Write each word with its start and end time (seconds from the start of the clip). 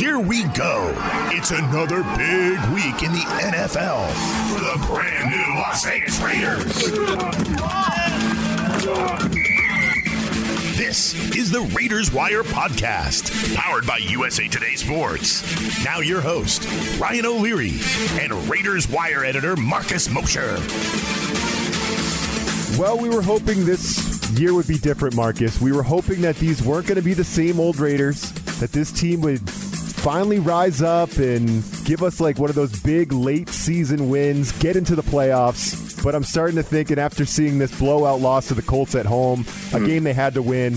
here 0.00 0.18
we 0.18 0.44
go. 0.54 0.94
It's 1.30 1.50
another 1.50 2.02
big 2.16 2.58
week 2.72 3.02
in 3.02 3.12
the 3.12 3.26
NFL 3.28 4.08
for 4.48 4.58
the 4.58 4.86
brand 4.86 5.30
new 5.30 5.60
Las 5.60 5.84
Vegas 5.84 6.18
Raiders. 6.22 6.64
This 10.74 11.36
is 11.36 11.50
the 11.50 11.60
Raiders 11.76 12.10
Wire 12.10 12.42
podcast, 12.42 13.54
powered 13.54 13.86
by 13.86 13.98
USA 13.98 14.48
Today 14.48 14.74
Sports. 14.74 15.84
Now, 15.84 16.00
your 16.00 16.22
host, 16.22 16.66
Ryan 16.98 17.26
O'Leary, 17.26 17.78
and 18.18 18.32
Raiders 18.48 18.88
Wire 18.88 19.22
editor, 19.22 19.54
Marcus 19.56 20.08
Mosher. 20.08 20.56
Well, 22.80 22.98
we 22.98 23.10
were 23.10 23.20
hoping 23.20 23.66
this 23.66 24.30
year 24.30 24.54
would 24.54 24.66
be 24.66 24.78
different, 24.78 25.14
Marcus. 25.14 25.60
We 25.60 25.72
were 25.72 25.82
hoping 25.82 26.22
that 26.22 26.36
these 26.36 26.62
weren't 26.62 26.86
going 26.86 26.96
to 26.96 27.02
be 27.02 27.12
the 27.12 27.22
same 27.22 27.60
old 27.60 27.78
Raiders, 27.78 28.32
that 28.60 28.72
this 28.72 28.90
team 28.90 29.20
would 29.20 29.46
finally 30.00 30.38
rise 30.38 30.80
up 30.80 31.14
and 31.18 31.62
give 31.84 32.02
us 32.02 32.20
like 32.20 32.38
one 32.38 32.48
of 32.48 32.56
those 32.56 32.80
big 32.82 33.12
late 33.12 33.50
season 33.50 34.08
wins, 34.08 34.50
get 34.52 34.74
into 34.74 34.96
the 34.96 35.02
playoffs. 35.02 36.02
But 36.02 36.14
I'm 36.14 36.24
starting 36.24 36.56
to 36.56 36.62
think, 36.62 36.90
and 36.90 36.98
after 36.98 37.26
seeing 37.26 37.58
this 37.58 37.78
blowout 37.78 38.20
loss 38.20 38.48
to 38.48 38.54
the 38.54 38.62
Colts 38.62 38.94
at 38.94 39.04
home, 39.04 39.40
a 39.40 39.44
mm. 39.78 39.86
game 39.86 40.04
they 40.04 40.14
had 40.14 40.32
to 40.34 40.42
win, 40.42 40.76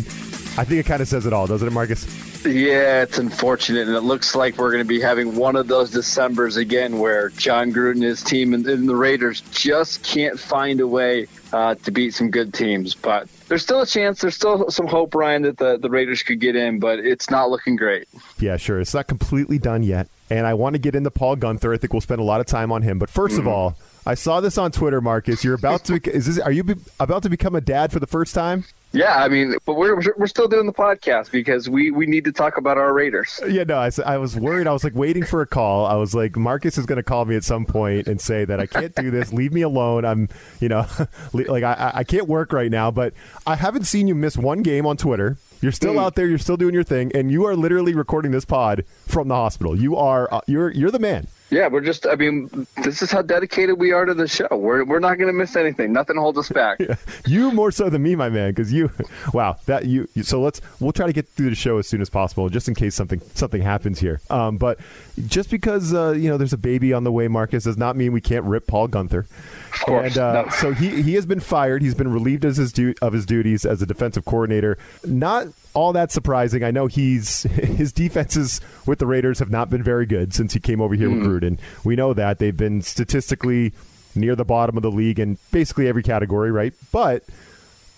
I 0.55 0.65
think 0.65 0.73
it 0.73 0.85
kind 0.85 1.01
of 1.01 1.07
says 1.07 1.25
it 1.25 1.31
all, 1.31 1.47
doesn't 1.47 1.65
it, 1.65 1.71
Marcus? 1.71 2.05
Yeah, 2.45 3.03
it's 3.03 3.17
unfortunate, 3.17 3.87
and 3.87 3.95
it 3.95 4.01
looks 4.01 4.35
like 4.35 4.57
we're 4.57 4.71
going 4.71 4.83
to 4.83 4.87
be 4.87 4.99
having 4.99 5.37
one 5.37 5.55
of 5.55 5.69
those 5.69 5.89
December's 5.91 6.57
again, 6.57 6.99
where 6.99 7.29
Jon 7.29 7.71
Gruden 7.71 7.93
and 7.93 8.03
his 8.03 8.21
team 8.21 8.53
and, 8.53 8.67
and 8.67 8.89
the 8.89 8.95
Raiders 8.95 9.39
just 9.51 10.03
can't 10.03 10.37
find 10.37 10.81
a 10.81 10.87
way 10.87 11.27
uh, 11.53 11.75
to 11.75 11.91
beat 11.91 12.13
some 12.13 12.29
good 12.29 12.53
teams. 12.53 12.93
But 12.93 13.29
there's 13.47 13.61
still 13.61 13.81
a 13.81 13.85
chance. 13.85 14.21
There's 14.21 14.35
still 14.35 14.69
some 14.69 14.87
hope, 14.87 15.13
Ryan, 15.15 15.43
that 15.43 15.57
the, 15.57 15.77
the 15.77 15.89
Raiders 15.89 16.23
could 16.23 16.39
get 16.39 16.55
in, 16.55 16.79
but 16.79 16.99
it's 16.99 17.29
not 17.29 17.49
looking 17.49 17.75
great. 17.75 18.07
Yeah, 18.39 18.57
sure. 18.57 18.79
It's 18.79 18.93
not 18.93 19.07
completely 19.07 19.59
done 19.59 19.83
yet, 19.83 20.07
and 20.29 20.47
I 20.47 20.53
want 20.53 20.73
to 20.75 20.79
get 20.79 20.95
into 20.95 21.11
Paul 21.11 21.37
Guenther. 21.37 21.73
I 21.73 21.77
think 21.77 21.93
we'll 21.93 22.01
spend 22.01 22.21
a 22.21 22.23
lot 22.23 22.41
of 22.41 22.45
time 22.45 22.71
on 22.71 22.81
him. 22.81 22.99
But 22.99 23.09
1st 23.09 23.29
mm. 23.29 23.39
of 23.39 23.47
all, 23.47 23.77
I 24.05 24.15
saw 24.15 24.41
this 24.41 24.57
on 24.57 24.71
Twitter, 24.71 25.01
Marcus. 25.01 25.43
You're 25.43 25.55
about 25.55 25.85
to 25.85 25.95
is 26.03 26.25
this? 26.25 26.39
Are 26.39 26.51
you 26.51 26.63
be, 26.63 26.75
about 26.99 27.23
to 27.23 27.29
become 27.29 27.55
a 27.55 27.61
dad 27.61 27.91
for 27.91 27.99
the 27.99 28.07
first 28.07 28.35
time? 28.35 28.65
Yeah, 28.93 29.23
I 29.23 29.27
mean, 29.27 29.55
but 29.65 29.73
we're 29.73 29.99
we're 30.17 30.27
still 30.27 30.47
doing 30.47 30.67
the 30.67 30.73
podcast 30.73 31.31
because 31.31 31.67
we 31.67 31.89
we 31.89 32.05
need 32.05 32.25
to 32.25 32.31
talk 32.31 32.57
about 32.57 32.77
our 32.77 32.93
Raiders. 32.93 33.41
Yeah, 33.47 33.63
no, 33.63 33.77
I, 33.77 33.89
I 34.05 34.17
was 34.17 34.35
worried. 34.35 34.67
I 34.67 34.71
was 34.71 34.83
like 34.83 34.93
waiting 34.93 35.25
for 35.25 35.41
a 35.41 35.47
call. 35.47 35.87
I 35.87 35.95
was 35.95 36.13
like, 36.13 36.35
Marcus 36.35 36.77
is 36.77 36.85
going 36.85 36.97
to 36.97 37.03
call 37.03 37.25
me 37.25 37.35
at 37.35 37.43
some 37.43 37.65
point 37.65 38.07
and 38.07 38.21
say 38.21 38.45
that 38.45 38.59
I 38.59 38.67
can't 38.67 38.93
do 38.93 39.09
this. 39.09 39.33
Leave 39.33 39.51
me 39.51 39.63
alone. 39.63 40.05
I'm, 40.05 40.29
you 40.59 40.69
know, 40.69 40.85
like 41.33 41.63
I 41.63 41.91
I 41.95 42.03
can't 42.03 42.27
work 42.27 42.53
right 42.53 42.69
now. 42.69 42.91
But 42.91 43.13
I 43.47 43.55
haven't 43.55 43.85
seen 43.85 44.07
you 44.07 44.13
miss 44.13 44.37
one 44.37 44.61
game 44.61 44.85
on 44.85 44.95
Twitter. 44.95 45.37
You're 45.59 45.71
still 45.71 45.95
mm. 45.95 46.03
out 46.03 46.13
there. 46.13 46.27
You're 46.27 46.37
still 46.37 46.57
doing 46.57 46.75
your 46.75 46.83
thing, 46.83 47.11
and 47.15 47.31
you 47.31 47.45
are 47.45 47.55
literally 47.55 47.95
recording 47.95 48.31
this 48.31 48.45
pod 48.45 48.85
from 49.07 49.27
the 49.27 49.35
hospital. 49.35 49.75
You 49.75 49.95
are 49.95 50.31
uh, 50.31 50.41
you're 50.45 50.69
you're 50.69 50.91
the 50.91 50.99
man. 50.99 51.27
Yeah, 51.53 51.67
we're 51.67 51.81
just, 51.81 52.07
I 52.07 52.15
mean, 52.15 52.65
this 52.83 53.03
is 53.03 53.11
how 53.11 53.21
dedicated 53.21 53.79
we 53.79 53.91
are 53.91 54.05
to 54.05 54.15
the 54.15 54.27
show. 54.27 54.47
We're, 54.51 54.83
we're 54.83 54.99
not 54.99 55.19
going 55.19 55.27
to 55.27 55.33
miss 55.33 55.55
anything. 55.55 55.93
Nothing 55.93 56.17
holds 56.17 56.39
us 56.39 56.49
back. 56.49 56.79
yeah. 56.79 56.95
You 57.27 57.51
more 57.51 57.71
so 57.71 57.89
than 57.89 58.01
me, 58.01 58.15
my 58.15 58.29
man, 58.29 58.51
because 58.51 58.73
you, 58.73 58.89
wow, 59.33 59.57
that 59.67 59.85
you, 59.85 60.09
you, 60.15 60.23
so 60.23 60.41
let's, 60.41 60.61
we'll 60.79 60.91
try 60.91 61.05
to 61.05 61.13
get 61.13 61.27
through 61.29 61.51
the 61.51 61.55
show 61.55 61.77
as 61.77 61.87
soon 61.87 62.01
as 62.01 62.09
possible, 62.09 62.49
just 62.49 62.67
in 62.67 62.73
case 62.73 62.95
something, 62.95 63.21
something 63.35 63.61
happens 63.61 63.99
here. 63.99 64.19
Um, 64.31 64.57
but 64.57 64.79
just 65.27 65.51
because, 65.51 65.93
uh, 65.93 66.11
you 66.11 66.27
know, 66.27 66.37
there's 66.37 66.53
a 66.53 66.57
baby 66.57 66.91
on 66.91 67.03
the 67.03 67.11
way, 67.11 67.27
Marcus, 67.27 67.65
does 67.65 67.77
not 67.77 67.95
mean 67.95 68.13
we 68.13 68.21
can't 68.21 68.45
rip 68.45 68.65
Paul 68.65 68.87
Guenther. 68.87 69.25
Of 69.73 69.79
course. 69.81 70.15
And, 70.15 70.17
uh, 70.17 70.41
no. 70.43 70.49
So 70.49 70.73
he, 70.73 71.03
he 71.03 71.13
has 71.13 71.27
been 71.27 71.39
fired. 71.39 71.83
He's 71.83 71.95
been 71.95 72.11
relieved 72.11 72.45
as 72.45 72.57
his 72.57 72.73
du- 72.73 72.95
of 73.01 73.13
his 73.13 73.25
duties 73.27 73.63
as 73.63 73.81
a 73.81 73.85
defensive 73.85 74.25
coordinator. 74.25 74.77
Not 75.05 75.47
all 75.73 75.93
that 75.93 76.11
surprising. 76.11 76.63
I 76.63 76.71
know 76.71 76.87
he's 76.87 77.43
his 77.43 77.91
defenses 77.91 78.61
with 78.85 78.99
the 78.99 79.05
Raiders 79.05 79.39
have 79.39 79.49
not 79.49 79.69
been 79.69 79.83
very 79.83 80.05
good 80.05 80.33
since 80.33 80.53
he 80.53 80.59
came 80.59 80.81
over 80.81 80.95
here 80.95 81.09
mm. 81.09 81.19
with 81.19 81.27
Gruden. 81.27 81.59
We 81.83 81.95
know 81.95 82.13
that 82.13 82.39
they've 82.39 82.55
been 82.55 82.81
statistically 82.81 83.73
near 84.15 84.35
the 84.35 84.45
bottom 84.45 84.77
of 84.77 84.83
the 84.83 84.91
league 84.91 85.19
in 85.19 85.37
basically 85.51 85.87
every 85.87 86.03
category, 86.03 86.51
right? 86.51 86.73
But 86.91 87.23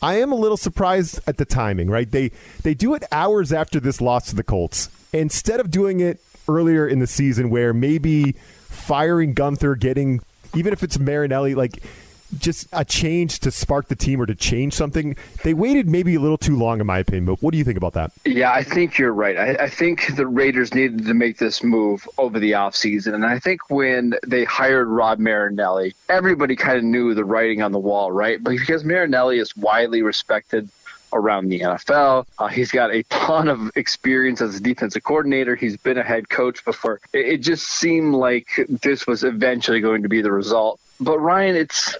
I 0.01 0.15
am 0.15 0.31
a 0.31 0.35
little 0.35 0.57
surprised 0.57 1.19
at 1.27 1.37
the 1.37 1.45
timing, 1.45 1.89
right? 1.89 2.09
They 2.09 2.31
they 2.63 2.73
do 2.73 2.93
it 2.93 3.03
hours 3.11 3.51
after 3.51 3.79
this 3.79 4.01
loss 4.01 4.29
to 4.29 4.35
the 4.35 4.43
Colts. 4.43 4.89
Instead 5.13 5.59
of 5.59 5.71
doing 5.71 5.99
it 5.99 6.19
earlier 6.47 6.87
in 6.87 6.99
the 6.99 7.07
season 7.07 7.49
where 7.49 7.73
maybe 7.73 8.33
firing 8.33 9.33
Guenther, 9.33 9.79
getting 9.79 10.21
even 10.53 10.73
if 10.73 10.83
it's 10.83 10.99
Marinelli, 10.99 11.55
like 11.55 11.83
just 12.39 12.67
a 12.71 12.85
change 12.85 13.39
to 13.39 13.51
spark 13.51 13.87
the 13.87 13.95
team 13.95 14.21
or 14.21 14.25
to 14.25 14.35
change 14.35 14.73
something. 14.73 15.15
They 15.43 15.53
waited 15.53 15.89
maybe 15.89 16.15
a 16.15 16.19
little 16.19 16.37
too 16.37 16.55
long, 16.55 16.79
in 16.79 16.87
my 16.87 16.99
opinion. 16.99 17.25
But 17.25 17.41
what 17.41 17.51
do 17.51 17.57
you 17.57 17.63
think 17.63 17.77
about 17.77 17.93
that? 17.93 18.11
Yeah, 18.25 18.51
I 18.51 18.63
think 18.63 18.97
you're 18.97 19.13
right. 19.13 19.37
I, 19.37 19.63
I 19.63 19.69
think 19.69 20.15
the 20.15 20.27
Raiders 20.27 20.73
needed 20.73 21.05
to 21.05 21.13
make 21.13 21.37
this 21.37 21.63
move 21.63 22.07
over 22.17 22.39
the 22.39 22.51
offseason. 22.51 23.13
And 23.13 23.25
I 23.25 23.39
think 23.39 23.69
when 23.69 24.15
they 24.25 24.43
hired 24.45 24.87
Rod 24.87 25.19
Marinelli, 25.19 25.93
everybody 26.09 26.55
kind 26.55 26.77
of 26.77 26.83
knew 26.83 27.13
the 27.13 27.25
writing 27.25 27.61
on 27.61 27.71
the 27.71 27.79
wall, 27.79 28.11
right? 28.11 28.43
But 28.43 28.51
because 28.51 28.83
Marinelli 28.83 29.39
is 29.39 29.55
widely 29.55 30.01
respected 30.01 30.69
around 31.15 31.49
the 31.49 31.61
NFL. 31.61 32.25
Uh, 32.37 32.47
he's 32.47 32.71
got 32.71 32.93
a 32.93 33.03
ton 33.03 33.47
of 33.47 33.71
experience 33.75 34.41
as 34.41 34.55
a 34.55 34.59
defensive 34.59 35.03
coordinator. 35.03 35.55
He's 35.55 35.77
been 35.77 35.97
a 35.97 36.03
head 36.03 36.29
coach 36.29 36.63
before. 36.65 36.99
It, 37.13 37.25
it, 37.25 37.37
just 37.37 37.67
seemed 37.67 38.13
like 38.13 38.47
this 38.67 39.07
was 39.07 39.23
eventually 39.23 39.79
going 39.79 40.03
to 40.03 40.09
be 40.09 40.21
the 40.21 40.31
result. 40.31 40.79
But 40.99 41.19
Ryan, 41.19 41.55
it's 41.55 41.95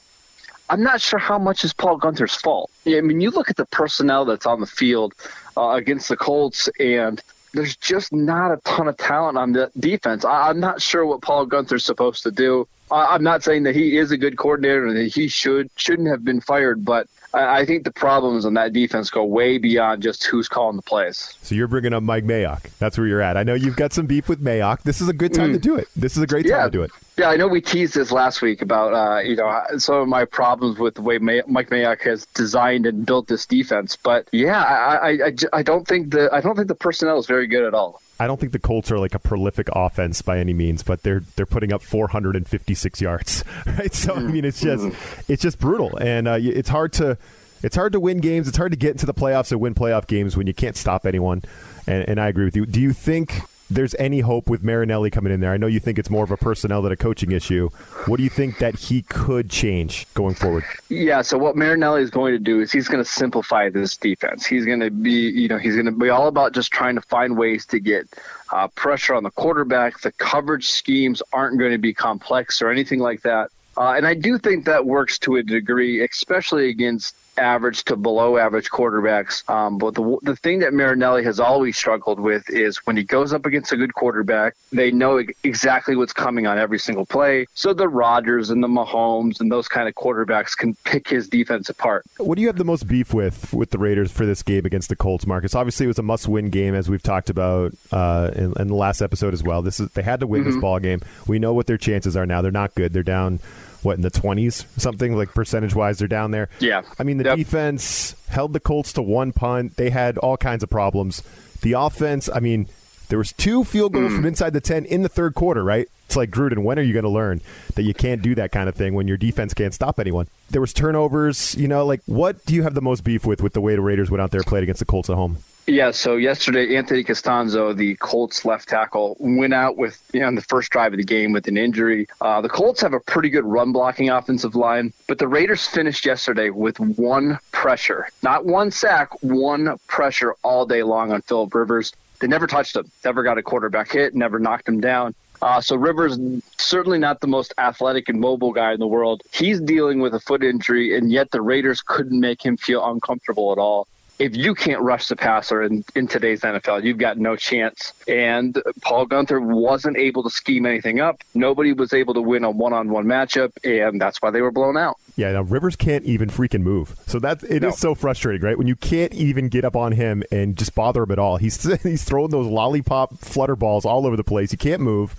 I'm 0.69 0.81
not 0.81 1.01
sure 1.01 1.19
how 1.19 1.37
much 1.37 1.63
is 1.63 1.73
Paul 1.73 1.99
Guenther's 1.99 2.35
fault. 2.35 2.71
I 2.87 3.01
mean, 3.01 3.21
you 3.21 3.29
look 3.29 3.49
at 3.49 3.55
the 3.55 3.65
personnel 3.65 4.25
that's 4.25 4.45
on 4.45 4.59
the 4.59 4.67
field 4.67 5.13
uh, 5.55 5.69
against 5.71 6.09
the 6.09 6.17
Colts, 6.17 6.69
and 6.79 7.21
there's 7.53 7.75
just 7.77 8.11
not 8.11 8.51
a 8.51 8.57
ton 8.57 8.87
of 8.87 8.97
talent 8.97 9.37
on 9.37 9.53
the 9.53 9.71
defense. 9.79 10.25
I, 10.25 10.49
am 10.49 10.59
not 10.59 10.81
sure 10.81 11.05
what 11.05 11.21
Paul 11.21 11.47
Guenther's 11.47 11.85
supposed 11.85 12.23
to 12.23 12.31
do. 12.31 12.67
I, 12.91 13.05
I'm 13.15 13.23
not 13.23 13.43
saying 13.43 13.63
that 13.63 13.75
he 13.75 13.97
is 13.97 14.11
a 14.11 14.17
good 14.17 14.37
coordinator 14.37 14.87
and 14.87 14.97
that 14.97 15.13
he 15.13 15.27
should 15.27 15.69
shouldn't 15.75 16.09
have 16.09 16.25
been 16.25 16.41
fired, 16.41 16.83
but 16.83 17.07
I, 17.35 17.65
think 17.65 17.83
the 17.83 17.91
problems 17.91 18.45
on 18.45 18.53
that 18.55 18.73
defense 18.73 19.09
go 19.09 19.23
way 19.23 19.57
beyond 19.57 20.01
just 20.01 20.23
who's 20.25 20.47
calling 20.47 20.75
the 20.75 20.81
plays. 20.81 21.37
So 21.41 21.55
you're 21.55 21.67
bringing 21.67 21.93
up 21.93 22.03
Mike 22.03 22.23
Mayock. 22.23 22.63
That's 22.79 22.97
where 22.97 23.07
you're 23.07 23.21
at. 23.21 23.37
I 23.37 23.43
know 23.43 23.53
you've 23.53 23.75
got 23.75 23.93
some 23.93 24.05
beef 24.05 24.29
with 24.29 24.43
Mayock. 24.43 24.83
This 24.83 25.01
is 25.01 25.09
a 25.09 25.13
good 25.13 25.33
time 25.33 25.49
mm. 25.49 25.53
to 25.53 25.59
do 25.59 25.75
it. 25.75 25.87
This 25.95 26.17
is 26.17 26.23
a 26.23 26.27
great 26.27 26.43
time 26.43 26.51
yeah. 26.51 26.65
to 26.65 26.71
do 26.71 26.83
it. 26.83 26.91
Yeah, 27.17 27.29
I 27.29 27.37
know 27.37 27.47
we 27.47 27.61
teased 27.61 27.93
this 27.93 28.11
last 28.11 28.41
week 28.41 28.61
about 28.61 28.93
uh, 28.93 29.19
you 29.19 29.37
know 29.37 29.63
some 29.77 29.95
of 29.95 30.07
my 30.07 30.25
problems 30.25 30.77
with 30.77 30.95
the 30.95 31.01
way 31.01 31.17
May- 31.17 31.43
Mike 31.47 31.69
Mayock 31.69 32.01
has 32.01 32.25
designed 32.27 32.85
and 32.85 33.05
built 33.05 33.27
this 33.27 33.45
defense, 33.45 33.95
but 33.95 34.27
yeah, 34.33 34.61
I, 34.61 34.95
I, 34.95 35.09
I, 35.09 35.33
I 35.53 35.63
don't 35.63 35.87
think 35.87 36.11
the 36.11 36.29
I 36.33 36.41
don't 36.41 36.55
think 36.55 36.67
the 36.67 36.75
personnel 36.75 37.17
is 37.17 37.25
very 37.25 37.47
good 37.47 37.63
at 37.63 37.73
all. 37.73 38.01
I 38.19 38.27
don't 38.27 38.39
think 38.39 38.53
the 38.53 38.59
Colts 38.59 38.91
are 38.91 38.99
like 38.99 39.13
a 39.13 39.19
prolific 39.19 39.67
offense 39.73 40.21
by 40.21 40.39
any 40.39 40.53
means, 40.53 40.83
but 40.83 41.03
they're 41.03 41.21
they're 41.35 41.45
putting 41.45 41.73
up 41.73 41.81
456 41.81 43.01
yards, 43.01 43.43
right? 43.65 43.93
So 43.93 44.15
I 44.15 44.19
mean, 44.19 44.45
it's 44.45 44.61
just 44.61 44.83
mm-hmm. 44.83 45.31
it's 45.31 45.41
just 45.41 45.59
brutal, 45.59 45.97
and 45.97 46.27
uh, 46.27 46.37
it's 46.39 46.69
hard 46.69 46.93
to 46.93 47.17
it's 47.61 47.75
hard 47.75 47.93
to 47.93 47.99
win 47.99 48.19
games. 48.19 48.47
It's 48.47 48.57
hard 48.57 48.71
to 48.71 48.77
get 48.77 48.91
into 48.91 49.05
the 49.05 49.13
playoffs 49.13 49.51
and 49.51 49.59
win 49.59 49.75
playoff 49.75 50.07
games 50.07 50.37
when 50.37 50.47
you 50.47 50.53
can't 50.53 50.77
stop 50.77 51.05
anyone. 51.05 51.41
And, 51.87 52.07
and 52.09 52.19
I 52.19 52.27
agree 52.27 52.45
with 52.45 52.55
you. 52.55 52.65
Do 52.65 52.79
you 52.79 52.93
think 52.93 53.41
there's 53.69 53.95
any 53.95 54.19
hope 54.19 54.49
with 54.49 54.63
Marinelli 54.63 55.09
coming 55.09 55.33
in 55.33 55.39
there? 55.39 55.51
I 55.51 55.57
know 55.57 55.67
you 55.67 55.79
think 55.79 55.97
it's 55.97 56.09
more 56.09 56.23
of 56.23 56.31
a 56.31 56.37
personnel 56.37 56.81
than 56.81 56.91
a 56.91 56.97
coaching 56.97 57.31
issue. 57.31 57.69
What 58.05 58.17
do 58.17 58.23
you 58.23 58.29
think 58.29 58.59
that 58.59 58.75
he 58.75 59.01
could 59.03 59.49
change 59.49 60.05
going 60.13 60.35
forward? 60.35 60.63
Yeah, 60.89 61.21
so 61.21 61.37
what 61.37 61.55
Marinelli 61.55 62.01
is 62.01 62.09
going 62.09 62.33
to 62.33 62.39
do 62.39 62.61
is 62.61 62.71
he's 62.71 62.87
going 62.87 63.03
to 63.03 63.09
simplify 63.09 63.69
this 63.69 63.97
defense. 63.97 64.45
He's 64.45 64.65
going 64.65 64.81
to 64.81 64.91
be, 64.91 65.29
you 65.29 65.47
know, 65.47 65.57
he's 65.57 65.73
going 65.73 65.87
to 65.87 65.91
be 65.91 66.09
all 66.09 66.27
about 66.27 66.53
just 66.53 66.71
trying 66.71 66.95
to 66.95 67.01
find 67.01 67.37
ways 67.37 67.65
to 67.67 67.79
get 67.79 68.07
uh, 68.51 68.67
pressure 68.69 69.15
on 69.15 69.23
the 69.23 69.31
quarterback. 69.31 69.99
The 70.01 70.11
coverage 70.13 70.67
schemes 70.67 71.23
aren't 71.33 71.57
going 71.57 71.71
to 71.71 71.77
be 71.77 71.93
complex 71.93 72.61
or 72.61 72.69
anything 72.69 72.99
like 72.99 73.21
that. 73.23 73.49
Uh, 73.77 73.93
and 73.95 74.07
I 74.07 74.13
do 74.13 74.37
think 74.37 74.65
that 74.65 74.85
works 74.85 75.19
to 75.19 75.35
a 75.35 75.43
degree, 75.43 76.03
especially 76.03 76.69
against 76.69 77.15
average 77.37 77.83
to 77.85 77.95
below 77.95 78.37
average 78.37 78.69
quarterbacks. 78.69 79.47
Um, 79.49 79.77
but 79.77 79.95
the, 79.95 80.17
the 80.21 80.35
thing 80.35 80.59
that 80.59 80.73
Marinelli 80.73 81.23
has 81.23 81.39
always 81.39 81.77
struggled 81.77 82.19
with 82.19 82.49
is 82.49 82.77
when 82.85 82.97
he 82.97 83.03
goes 83.03 83.33
up 83.33 83.45
against 83.45 83.71
a 83.71 83.77
good 83.77 83.93
quarterback, 83.93 84.55
they 84.71 84.91
know 84.91 85.21
exactly 85.43 85.95
what's 85.95 86.13
coming 86.13 86.47
on 86.47 86.57
every 86.57 86.79
single 86.79 87.05
play. 87.05 87.47
So 87.53 87.73
the 87.73 87.87
Rodgers 87.87 88.49
and 88.49 88.63
the 88.63 88.67
Mahomes 88.67 89.39
and 89.39 89.51
those 89.51 89.67
kind 89.67 89.87
of 89.87 89.95
quarterbacks 89.95 90.55
can 90.55 90.75
pick 90.83 91.07
his 91.07 91.27
defense 91.27 91.69
apart. 91.69 92.05
What 92.17 92.35
do 92.35 92.41
you 92.41 92.47
have 92.47 92.57
the 92.57 92.65
most 92.65 92.87
beef 92.87 93.13
with 93.13 93.53
with 93.53 93.71
the 93.71 93.77
Raiders 93.77 94.11
for 94.11 94.25
this 94.25 94.43
game 94.43 94.65
against 94.65 94.89
the 94.89 94.95
Colts, 94.95 95.27
Marcus? 95.27 95.55
Obviously, 95.55 95.85
it 95.85 95.87
was 95.87 95.99
a 95.99 96.03
must-win 96.03 96.49
game, 96.49 96.75
as 96.75 96.89
we've 96.89 97.03
talked 97.03 97.29
about 97.29 97.73
uh, 97.91 98.31
in, 98.35 98.53
in, 98.59 98.67
the 98.67 98.75
last 98.75 99.01
episode 99.01 99.33
as 99.33 99.43
well. 99.43 99.61
This 99.61 99.79
is 99.79 99.89
they 99.91 100.01
had 100.01 100.19
to 100.19 100.27
win 100.27 100.41
mm-hmm. 100.41 100.51
this 100.51 100.61
ball 100.61 100.79
game. 100.79 101.01
We 101.27 101.39
know 101.39 101.53
what 101.53 101.67
their 101.67 101.77
chances 101.77 102.15
are 102.15 102.25
now. 102.25 102.41
They're 102.41 102.51
not 102.51 102.75
good. 102.75 102.93
They're 102.93 103.03
down 103.03 103.39
what 103.85 103.95
in 103.95 104.01
the 104.01 104.11
20s 104.11 104.65
something 104.79 105.15
like 105.15 105.33
percentage 105.33 105.75
wise 105.75 105.99
they're 105.99 106.07
down 106.07 106.31
there? 106.31 106.49
Yeah. 106.59 106.81
I 106.99 107.03
mean 107.03 107.17
the 107.17 107.25
yep. 107.25 107.37
defense 107.37 108.15
held 108.27 108.53
the 108.53 108.59
colts 108.59 108.93
to 108.93 109.01
one 109.01 109.31
punt. 109.31 109.77
They 109.77 109.89
had 109.89 110.17
all 110.17 110.37
kinds 110.37 110.63
of 110.63 110.69
problems. 110.69 111.23
The 111.61 111.73
offense 111.73 112.29
i 112.33 112.39
mean 112.39 112.67
there 113.07 113.19
was 113.19 113.31
two 113.33 113.63
field 113.63 113.93
goals 113.93 114.11
mm. 114.11 114.15
from 114.15 114.25
inside 114.25 114.53
the 114.53 114.61
10 114.61 114.85
in 114.85 115.03
the 115.03 115.09
third 115.09 115.35
quarter 115.35 115.63
right? 115.63 115.87
It's 116.07 116.15
like 116.15 116.31
gruden 116.31 116.63
when 116.63 116.77
are 116.79 116.83
you 116.83 116.93
going 116.93 117.03
to 117.03 117.09
learn 117.09 117.41
that 117.75 117.83
you 117.83 117.93
can't 117.93 118.21
do 118.21 118.35
that 118.35 118.51
kind 118.51 118.67
of 118.67 118.75
thing 118.75 118.93
when 118.93 119.07
your 119.07 119.17
defense 119.17 119.53
can't 119.53 119.73
stop 119.73 119.99
anyone? 119.99 120.27
There 120.49 120.61
was 120.61 120.73
turnovers 120.73 121.55
you 121.55 121.67
know 121.67 121.85
like 121.85 122.01
what 122.05 122.45
do 122.45 122.55
you 122.55 122.63
have 122.63 122.73
the 122.73 122.81
most 122.81 123.03
beef 123.03 123.25
with 123.25 123.41
with 123.41 123.53
the 123.53 123.61
way 123.61 123.75
the 123.75 123.81
raiders 123.81 124.11
went 124.11 124.21
out 124.21 124.31
there 124.31 124.43
played 124.43 124.63
against 124.63 124.79
the 124.79 124.85
colts 124.85 125.09
at 125.09 125.15
home 125.15 125.37
Yeah, 125.67 125.89
so 125.91 126.17
yesterday, 126.17 126.75
Anthony 126.75 127.03
Castonzo, 127.03 127.75
the 127.75 127.95
Colts 127.95 128.45
left 128.45 128.69
tackle, 128.69 129.17
went 129.19 129.51
out 129.51 129.77
with 129.77 129.99
you 130.13 130.19
know, 130.19 130.27
on 130.27 130.35
the 130.35 130.43
first 130.43 130.69
drive 130.69 130.93
of 130.93 130.97
the 130.97 131.03
game 131.03 131.31
with 131.31 131.47
an 131.47 131.57
injury. 131.57 132.07
Uh, 132.21 132.39
the 132.41 132.49
Colts 132.49 132.81
have 132.81 132.93
a 132.93 132.99
pretty 132.99 133.31
good 133.31 133.45
run 133.45 133.71
blocking 133.71 134.11
offensive 134.11 134.55
line, 134.55 134.93
but 135.07 135.17
the 135.17 135.27
Raiders 135.27 135.65
finished 135.65 136.05
yesterday 136.05 136.51
with 136.51 136.79
one 136.79 137.39
pressure, 137.51 138.07
not 138.21 138.45
one 138.45 138.69
sack, 138.69 139.09
one 139.23 139.75
pressure 139.87 140.35
all 140.43 140.67
day 140.67 140.83
long 140.83 141.11
on 141.11 141.23
Philip 141.23 141.55
Rivers. 141.55 141.93
They 142.19 142.27
never 142.27 142.45
touched 142.45 142.75
him, 142.75 142.91
never 143.03 143.23
got 143.23 143.39
a 143.39 143.43
quarterback 143.43 143.91
hit, 143.91 144.13
never 144.13 144.37
knocked 144.37 144.69
him 144.69 144.81
down. 144.81 145.15
Uh, 145.41 145.61
so 145.61 145.75
Rivers 145.75 146.19
certainly 146.57 146.99
not 146.99 147.21
the 147.21 147.27
most 147.27 147.55
athletic 147.57 148.07
and 148.07 148.19
mobile 148.19 148.53
guy 148.53 148.73
in 148.73 148.79
the 148.79 148.87
world. 148.87 149.23
He's 149.33 149.59
dealing 149.59 149.99
with 149.99 150.13
a 150.13 150.19
foot 150.19 150.43
injury, 150.43 150.95
and 150.95 151.11
yet 151.11 151.31
the 151.31 151.41
Raiders 151.41 151.81
couldn't 151.81 152.19
make 152.19 152.45
him 152.45 152.55
feel 152.55 152.85
uncomfortable 152.87 153.51
at 153.51 153.57
all 153.57 153.87
if 154.19 154.35
you 154.35 154.55
can't 154.55 154.81
rush 154.81 155.07
the 155.07 155.15
passer 155.15 155.63
in, 155.63 155.83
in 155.95 156.07
today's 156.07 156.41
NFL, 156.41 156.83
you've 156.83 156.97
got 156.97 157.17
no 157.17 157.35
chance. 157.35 157.93
And 158.07 158.61
Paul 158.81 159.07
Guenther 159.07 159.41
wasn't 159.41 159.97
able 159.97 160.23
to 160.23 160.29
scheme 160.29 160.65
anything 160.65 160.99
up. 160.99 161.21
Nobody 161.33 161.73
was 161.73 161.93
able 161.93 162.13
to 162.13 162.21
win 162.21 162.43
a 162.43 162.51
one 162.51 162.73
on 162.73 162.89
one 162.89 163.05
matchup, 163.05 163.51
and 163.63 163.99
that's 163.99 164.21
why 164.21 164.31
they 164.31 164.41
were 164.41 164.51
blown 164.51 164.77
out. 164.77 164.97
Yeah, 165.17 165.31
now 165.31 165.43
Rivers 165.43 165.75
can't 165.75 166.03
even 166.05 166.29
freaking 166.29 166.61
move. 166.61 166.95
So 167.07 167.19
that 167.19 167.43
it 167.43 167.61
no. 167.61 167.69
is 167.69 167.77
so 167.77 167.95
frustrating, 167.95 168.41
right? 168.41 168.57
When 168.57 168.67
you 168.67 168.75
can't 168.75 169.13
even 169.13 169.47
get 169.49 169.63
up 169.63 169.75
on 169.75 169.93
him 169.93 170.23
and 170.31 170.57
just 170.57 170.75
bother 170.75 171.03
him 171.03 171.11
at 171.11 171.19
all. 171.19 171.37
He's 171.37 171.61
he's 171.83 172.03
throwing 172.03 172.31
those 172.31 172.47
lollipop 172.47 173.17
flutter 173.19 173.55
balls 173.55 173.85
all 173.85 174.05
over 174.05 174.17
the 174.17 174.23
place. 174.23 174.51
He 174.51 174.57
can't 174.57 174.81
move 174.81 175.15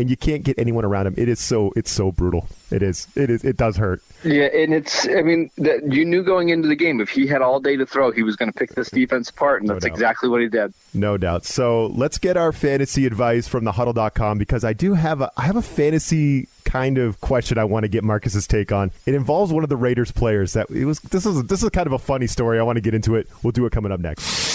and 0.00 0.08
you 0.10 0.16
can't 0.16 0.42
get 0.42 0.58
anyone 0.58 0.84
around 0.84 1.06
him. 1.06 1.14
It 1.16 1.28
is 1.28 1.38
so 1.38 1.72
it's 1.76 1.90
so 1.90 2.10
brutal. 2.10 2.48
It 2.70 2.82
is. 2.82 3.06
It 3.14 3.30
is. 3.30 3.44
It 3.44 3.56
does 3.56 3.76
hurt. 3.76 4.02
Yeah, 4.24 4.44
and 4.44 4.72
it's. 4.72 5.06
I 5.08 5.22
mean, 5.22 5.50
that 5.58 5.92
you 5.92 6.04
knew 6.04 6.22
going 6.22 6.48
into 6.48 6.68
the 6.68 6.76
game 6.76 7.00
if 7.00 7.10
he 7.10 7.26
had 7.26 7.42
all 7.42 7.60
day 7.60 7.76
to 7.76 7.84
throw, 7.84 8.10
he 8.12 8.22
was 8.22 8.36
going 8.36 8.50
to 8.50 8.58
pick 8.58 8.74
this 8.74 8.90
defense 9.00 9.28
apart, 9.30 9.60
and 9.60 9.68
no 9.68 9.74
that's 9.74 9.84
doubt. 9.84 9.92
exactly 9.92 10.28
what 10.28 10.40
he 10.40 10.48
did. 10.48 10.72
No 10.94 11.16
doubt. 11.18 11.44
So 11.44 11.86
let's 11.88 12.18
get 12.18 12.36
our 12.36 12.52
fantasy 12.52 13.06
advice 13.06 13.46
from 13.46 13.64
the 13.64 13.72
huddle.com 13.72 14.38
because 14.38 14.64
I 14.64 14.72
do 14.72 14.94
have 14.94 15.20
a 15.20 15.30
I 15.36 15.42
have 15.42 15.56
a 15.56 15.62
fantasy 15.62 16.48
kind 16.64 16.98
of 16.98 17.20
question 17.20 17.58
I 17.58 17.64
want 17.64 17.84
to 17.84 17.88
get 17.88 18.04
Marcus's 18.04 18.46
take 18.46 18.70
on. 18.72 18.92
It 19.06 19.14
involves 19.14 19.52
one 19.52 19.64
of 19.64 19.68
the 19.70 19.76
Raiders 19.76 20.12
players 20.12 20.52
that 20.54 20.70
it 20.70 20.84
was 20.84 21.00
this 21.00 21.26
is 21.26 21.44
this 21.44 21.62
is 21.62 21.68
kind 21.70 21.86
of 21.86 21.92
a 21.92 21.98
funny 21.98 22.26
story. 22.26 22.58
I 22.58 22.62
want 22.62 22.76
to 22.76 22.80
get 22.82 22.94
into 22.94 23.16
it. 23.16 23.28
We'll 23.42 23.52
do 23.52 23.66
it 23.66 23.72
coming 23.72 23.92
up 23.92 24.00
next. 24.00 24.49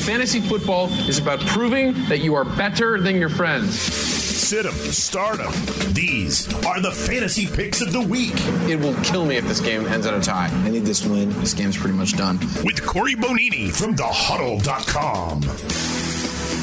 Fantasy 0.00 0.40
football 0.40 0.88
is 1.08 1.18
about 1.18 1.40
proving 1.40 1.92
that 2.08 2.20
you 2.20 2.34
are 2.34 2.44
better 2.44 3.00
than 3.00 3.16
your 3.16 3.28
friends. 3.28 3.78
sit 3.78 4.64
Sit 4.64 4.66
'em, 4.66 4.74
start 4.90 5.38
'em. 5.38 5.52
These 5.92 6.48
are 6.64 6.80
the 6.80 6.90
fantasy 6.90 7.46
picks 7.46 7.80
of 7.80 7.92
the 7.92 8.00
week. 8.00 8.34
It 8.68 8.80
will 8.80 8.94
kill 9.04 9.24
me 9.24 9.36
if 9.36 9.46
this 9.46 9.60
game 9.60 9.86
ends 9.86 10.06
in 10.06 10.14
a 10.14 10.20
tie. 10.20 10.50
I 10.64 10.70
need 10.70 10.84
this 10.84 11.04
win. 11.04 11.38
This 11.40 11.54
game's 11.54 11.76
pretty 11.76 11.96
much 11.96 12.16
done. 12.16 12.40
With 12.64 12.84
Corey 12.84 13.14
Bonini 13.14 13.70
from 13.70 13.94
thehuddle.com. 13.94 15.42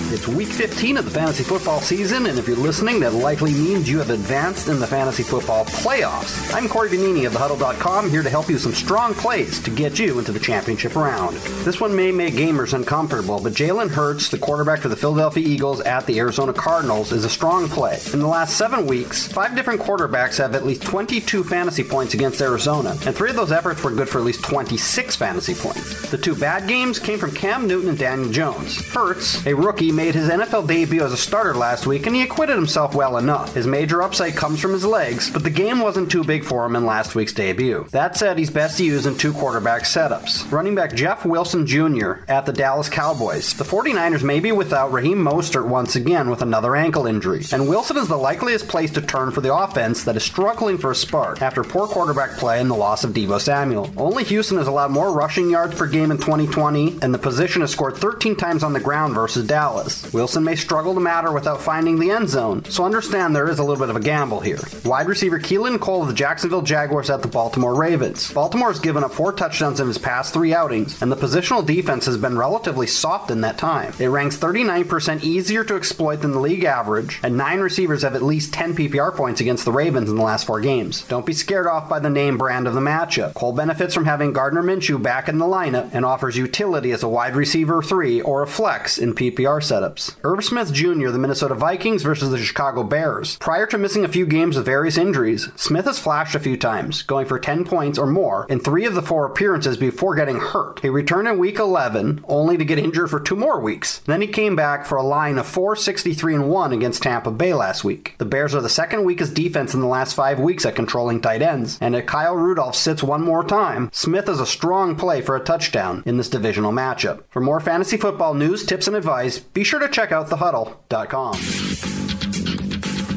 It's 0.09 0.25
week 0.25 0.47
15 0.47 0.95
of 0.95 1.03
the 1.03 1.11
fantasy 1.11 1.43
football 1.43 1.81
season, 1.81 2.27
and 2.27 2.39
if 2.39 2.47
you're 2.47 2.55
listening, 2.55 3.01
that 3.01 3.13
likely 3.13 3.51
means 3.51 3.89
you 3.89 3.97
have 3.97 4.09
advanced 4.09 4.69
in 4.69 4.79
the 4.79 4.87
fantasy 4.87 5.21
football 5.21 5.65
playoffs. 5.65 6.53
I'm 6.53 6.69
Corey 6.69 6.87
Bonini 6.89 7.27
of 7.27 7.33
thehuddle.com, 7.33 8.09
here 8.09 8.23
to 8.23 8.29
help 8.29 8.47
you 8.47 8.57
some 8.57 8.73
strong 8.73 9.13
plays 9.13 9.59
to 9.63 9.69
get 9.69 9.99
you 9.99 10.17
into 10.17 10.31
the 10.31 10.39
championship 10.39 10.95
round. 10.95 11.35
This 11.65 11.81
one 11.81 11.93
may 11.93 12.13
make 12.13 12.35
gamers 12.35 12.73
uncomfortable, 12.73 13.41
but 13.41 13.51
Jalen 13.51 13.89
Hurts, 13.89 14.29
the 14.29 14.37
quarterback 14.37 14.79
for 14.79 14.87
the 14.87 14.95
Philadelphia 14.95 15.45
Eagles 15.45 15.81
at 15.81 16.05
the 16.05 16.19
Arizona 16.19 16.53
Cardinals, 16.53 17.11
is 17.11 17.25
a 17.25 17.29
strong 17.29 17.67
play. 17.67 17.99
In 18.13 18.19
the 18.19 18.27
last 18.27 18.55
seven 18.55 18.87
weeks, 18.87 19.27
five 19.27 19.57
different 19.57 19.81
quarterbacks 19.81 20.37
have 20.37 20.55
at 20.55 20.65
least 20.65 20.83
22 20.83 21.43
fantasy 21.43 21.83
points 21.83 22.13
against 22.13 22.41
Arizona, 22.41 22.91
and 23.05 23.13
three 23.13 23.29
of 23.31 23.35
those 23.35 23.51
efforts 23.51 23.83
were 23.83 23.91
good 23.91 24.07
for 24.07 24.19
at 24.19 24.23
least 24.23 24.41
26 24.45 25.17
fantasy 25.17 25.53
points. 25.53 26.09
The 26.09 26.17
two 26.17 26.33
bad 26.33 26.65
games 26.65 26.97
came 26.97 27.19
from 27.19 27.31
Cam 27.31 27.67
Newton 27.67 27.89
and 27.89 27.97
Daniel 27.97 28.31
Jones. 28.31 28.77
Hurts, 28.93 29.45
a 29.45 29.53
rookie, 29.53 29.96
made 29.97 30.13
his 30.13 30.29
NFL 30.29 30.67
debut 30.67 31.03
as 31.03 31.11
a 31.11 31.17
starter 31.17 31.55
last 31.55 31.87
week, 31.87 32.05
and 32.05 32.15
he 32.15 32.21
acquitted 32.21 32.55
himself 32.55 32.93
well 32.93 33.17
enough. 33.17 33.55
His 33.55 33.65
major 33.65 34.03
upside 34.03 34.35
comes 34.35 34.61
from 34.61 34.71
his 34.71 34.85
legs, 34.85 35.31
but 35.31 35.43
the 35.43 35.49
game 35.49 35.79
wasn't 35.79 36.11
too 36.11 36.23
big 36.23 36.43
for 36.43 36.63
him 36.63 36.75
in 36.75 36.85
last 36.85 37.15
week's 37.15 37.33
debut. 37.33 37.87
That 37.89 38.15
said, 38.15 38.37
he's 38.37 38.51
best 38.51 38.79
used 38.79 39.07
in 39.07 39.17
two 39.17 39.33
quarterback 39.33 39.81
setups. 39.81 40.49
Running 40.51 40.75
back 40.75 40.93
Jeff 40.93 41.25
Wilson 41.25 41.65
Jr. 41.65 42.17
at 42.27 42.45
the 42.45 42.53
Dallas 42.53 42.89
Cowboys. 42.89 43.55
The 43.55 43.63
49ers 43.63 44.21
may 44.21 44.39
be 44.39 44.51
without 44.51 44.91
Raheem 44.91 45.17
Mostert 45.17 45.67
once 45.67 45.95
again 45.95 46.29
with 46.29 46.43
another 46.43 46.75
ankle 46.75 47.07
injury, 47.07 47.43
and 47.51 47.67
Wilson 47.67 47.97
is 47.97 48.07
the 48.07 48.17
likeliest 48.17 48.67
place 48.67 48.91
to 48.91 49.01
turn 49.01 49.31
for 49.31 49.41
the 49.41 49.53
offense 49.53 50.03
that 50.03 50.15
is 50.15 50.23
struggling 50.23 50.77
for 50.77 50.91
a 50.91 50.95
spark 50.95 51.41
after 51.41 51.63
poor 51.63 51.87
quarterback 51.87 52.37
play 52.37 52.61
and 52.61 52.69
the 52.69 52.75
loss 52.75 53.03
of 53.03 53.13
Deebo 53.13 53.41
Samuel. 53.41 53.91
Only 53.97 54.23
Houston 54.25 54.59
has 54.59 54.67
allowed 54.67 54.91
more 54.91 55.11
rushing 55.11 55.49
yards 55.49 55.73
per 55.73 55.87
game 55.87 56.11
in 56.11 56.17
2020, 56.19 56.99
and 57.01 57.11
the 57.11 57.17
position 57.17 57.61
has 57.61 57.71
scored 57.71 57.97
13 57.97 58.35
times 58.35 58.63
on 58.63 58.73
the 58.73 58.79
ground 58.79 59.15
versus 59.15 59.47
Dallas. 59.47 59.86
Wilson 60.13 60.43
may 60.43 60.55
struggle 60.55 60.93
to 60.93 60.99
matter 60.99 61.31
without 61.31 61.61
finding 61.61 61.99
the 61.99 62.11
end 62.11 62.29
zone, 62.29 62.63
so 62.65 62.85
understand 62.85 63.35
there 63.35 63.49
is 63.49 63.59
a 63.59 63.63
little 63.63 63.79
bit 63.79 63.89
of 63.89 63.95
a 63.95 64.01
gamble 64.01 64.39
here. 64.39 64.59
Wide 64.83 65.07
receiver 65.07 65.39
Keelan 65.39 65.79
Cole 65.79 66.01
of 66.01 66.07
the 66.07 66.13
Jacksonville 66.13 66.61
Jaguars 66.61 67.09
at 67.09 67.21
the 67.21 67.27
Baltimore 67.27 67.75
Ravens. 67.75 68.31
Baltimore 68.31 68.71
has 68.71 68.79
given 68.79 69.03
up 69.03 69.13
four 69.13 69.31
touchdowns 69.31 69.79
in 69.79 69.87
his 69.87 69.97
past 69.97 70.33
three 70.33 70.53
outings, 70.53 71.01
and 71.01 71.11
the 71.11 71.15
positional 71.15 71.65
defense 71.65 72.05
has 72.05 72.17
been 72.17 72.37
relatively 72.37 72.87
soft 72.87 73.31
in 73.31 73.41
that 73.41 73.57
time. 73.57 73.93
It 73.99 74.07
ranks 74.07 74.37
39% 74.37 75.23
easier 75.23 75.63
to 75.63 75.75
exploit 75.75 76.17
than 76.17 76.31
the 76.31 76.39
league 76.39 76.63
average, 76.63 77.19
and 77.23 77.37
nine 77.37 77.59
receivers 77.59 78.03
have 78.03 78.15
at 78.15 78.21
least 78.21 78.53
10 78.53 78.75
PPR 78.75 79.15
points 79.15 79.41
against 79.41 79.65
the 79.65 79.71
Ravens 79.71 80.09
in 80.09 80.15
the 80.15 80.23
last 80.23 80.45
four 80.45 80.59
games. 80.59 81.03
Don't 81.03 81.25
be 81.25 81.33
scared 81.33 81.67
off 81.67 81.89
by 81.89 81.99
the 81.99 82.09
name 82.09 82.37
brand 82.37 82.67
of 82.67 82.73
the 82.73 82.79
matchup. 82.81 83.33
Cole 83.33 83.53
benefits 83.53 83.93
from 83.93 84.05
having 84.05 84.33
Gardner 84.33 84.63
Minshew 84.63 85.01
back 85.01 85.29
in 85.29 85.37
the 85.37 85.45
lineup 85.45 85.89
and 85.93 86.05
offers 86.05 86.37
utility 86.37 86.91
as 86.91 87.03
a 87.03 87.09
wide 87.09 87.35
receiver 87.35 87.81
three 87.81 88.21
or 88.21 88.41
a 88.41 88.47
flex 88.47 88.97
in 88.97 89.13
PPR 89.13 89.63
setup 89.63 89.76
setups. 89.77 90.15
Irv 90.23 90.43
Smith 90.43 90.73
Jr., 90.73 91.09
the 91.09 91.19
Minnesota 91.19 91.55
Vikings 91.55 92.03
versus 92.03 92.31
the 92.31 92.37
Chicago 92.37 92.83
Bears. 92.83 93.37
Prior 93.37 93.65
to 93.67 93.77
missing 93.77 94.03
a 94.03 94.09
few 94.09 94.25
games 94.25 94.55
with 94.55 94.65
various 94.65 94.97
injuries, 94.97 95.49
Smith 95.55 95.85
has 95.85 95.99
flashed 95.99 96.35
a 96.35 96.39
few 96.39 96.57
times, 96.57 97.03
going 97.03 97.25
for 97.25 97.39
10 97.39 97.65
points 97.65 97.97
or 97.99 98.07
more 98.07 98.45
in 98.49 98.59
three 98.59 98.85
of 98.85 98.95
the 98.95 99.01
four 99.01 99.25
appearances 99.25 99.77
before 99.77 100.15
getting 100.15 100.39
hurt. 100.39 100.79
He 100.81 100.89
returned 100.89 101.27
in 101.27 101.37
week 101.37 101.59
11, 101.59 102.23
only 102.27 102.57
to 102.57 102.65
get 102.65 102.79
injured 102.79 103.09
for 103.09 103.19
two 103.19 103.35
more 103.35 103.59
weeks. 103.59 103.99
Then 103.99 104.21
he 104.21 104.27
came 104.27 104.55
back 104.55 104.85
for 104.85 104.97
a 104.97 105.03
line 105.03 105.37
of 105.37 105.47
463 105.47 106.35
and 106.35 106.49
1 106.49 106.73
against 106.73 107.03
Tampa 107.03 107.31
Bay 107.31 107.53
last 107.53 107.83
week. 107.83 108.15
The 108.17 108.25
Bears 108.25 108.55
are 108.55 108.61
the 108.61 108.69
second 108.69 109.05
weakest 109.05 109.33
defense 109.33 109.73
in 109.73 109.81
the 109.81 109.87
last 109.87 110.13
five 110.13 110.39
weeks 110.39 110.65
at 110.65 110.75
controlling 110.75 111.21
tight 111.21 111.41
ends, 111.41 111.77
and 111.81 111.95
if 111.95 112.05
Kyle 112.05 112.35
Rudolph 112.35 112.75
sits 112.75 113.03
one 113.03 113.23
more 113.23 113.43
time, 113.43 113.89
Smith 113.93 114.29
is 114.29 114.39
a 114.39 114.45
strong 114.45 114.95
play 114.95 115.21
for 115.21 115.35
a 115.35 115.43
touchdown 115.43 116.03
in 116.05 116.17
this 116.17 116.29
divisional 116.29 116.71
matchup. 116.71 117.23
For 117.29 117.41
more 117.41 117.59
fantasy 117.59 117.97
football 117.97 118.33
news, 118.33 118.65
tips, 118.65 118.87
and 118.87 118.95
advice, 118.95 119.39
be 119.39 119.63
sure 119.67 119.79
to 119.79 119.89
check 119.89 120.11
out 120.11 120.29
thehuddle.com. 120.29 121.35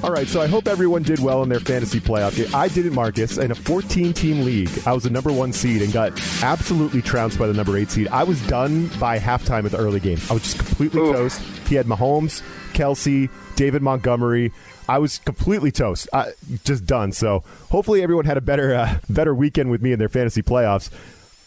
All 0.03 0.11
right, 0.11 0.27
so 0.27 0.41
I 0.41 0.47
hope 0.47 0.67
everyone 0.67 1.03
did 1.03 1.19
well 1.21 1.43
in 1.43 1.51
their 1.51 1.61
fantasy 1.61 2.01
playoff 2.01 2.35
game. 2.35 2.49
I 2.55 2.69
didn't, 2.69 2.95
Marcus. 2.95 3.37
In 3.37 3.51
a 3.51 3.55
14 3.55 4.15
team 4.15 4.45
league, 4.45 4.71
I 4.87 4.95
was 4.95 5.05
the 5.05 5.11
number 5.11 5.31
one 5.31 5.53
seed 5.53 5.83
and 5.83 5.93
got 5.93 6.13
absolutely 6.43 7.03
trounced 7.03 7.39
by 7.39 7.47
the 7.47 7.53
number 7.53 7.77
eight 7.77 7.91
seed. 7.91 8.09
I 8.09 8.25
was 8.25 8.41
done 8.47 8.89
by 8.99 9.19
halftime 9.19 9.67
of 9.67 9.73
the 9.73 9.79
early 9.79 10.01
game. 10.01 10.19
I 10.31 10.33
was 10.33 10.43
just 10.43 10.59
completely 10.59 11.03
Ooh. 11.03 11.13
toast. 11.13 11.43
He 11.69 11.75
had 11.75 11.85
Mahomes, 11.85 12.43
Kelce, 12.73 13.29
David 13.57 13.83
Montgomery. 13.83 14.53
I 14.89 14.99
was 14.99 15.19
completely 15.19 15.71
toast, 15.71 16.09
uh, 16.15 16.31
just 16.65 16.87
done. 16.87 17.13
So 17.13 17.45
hopefully 17.69 18.03
everyone 18.03 18.25
had 18.25 18.39
a 18.39 18.41
better 18.41 18.75
uh, 18.75 18.99
better 19.11 19.35
weekend 19.35 19.71
with 19.71 19.83
me 19.83 19.93
in 19.93 19.99
their 19.99 20.09
fantasy 20.09 20.43
playoffs. 20.43 20.91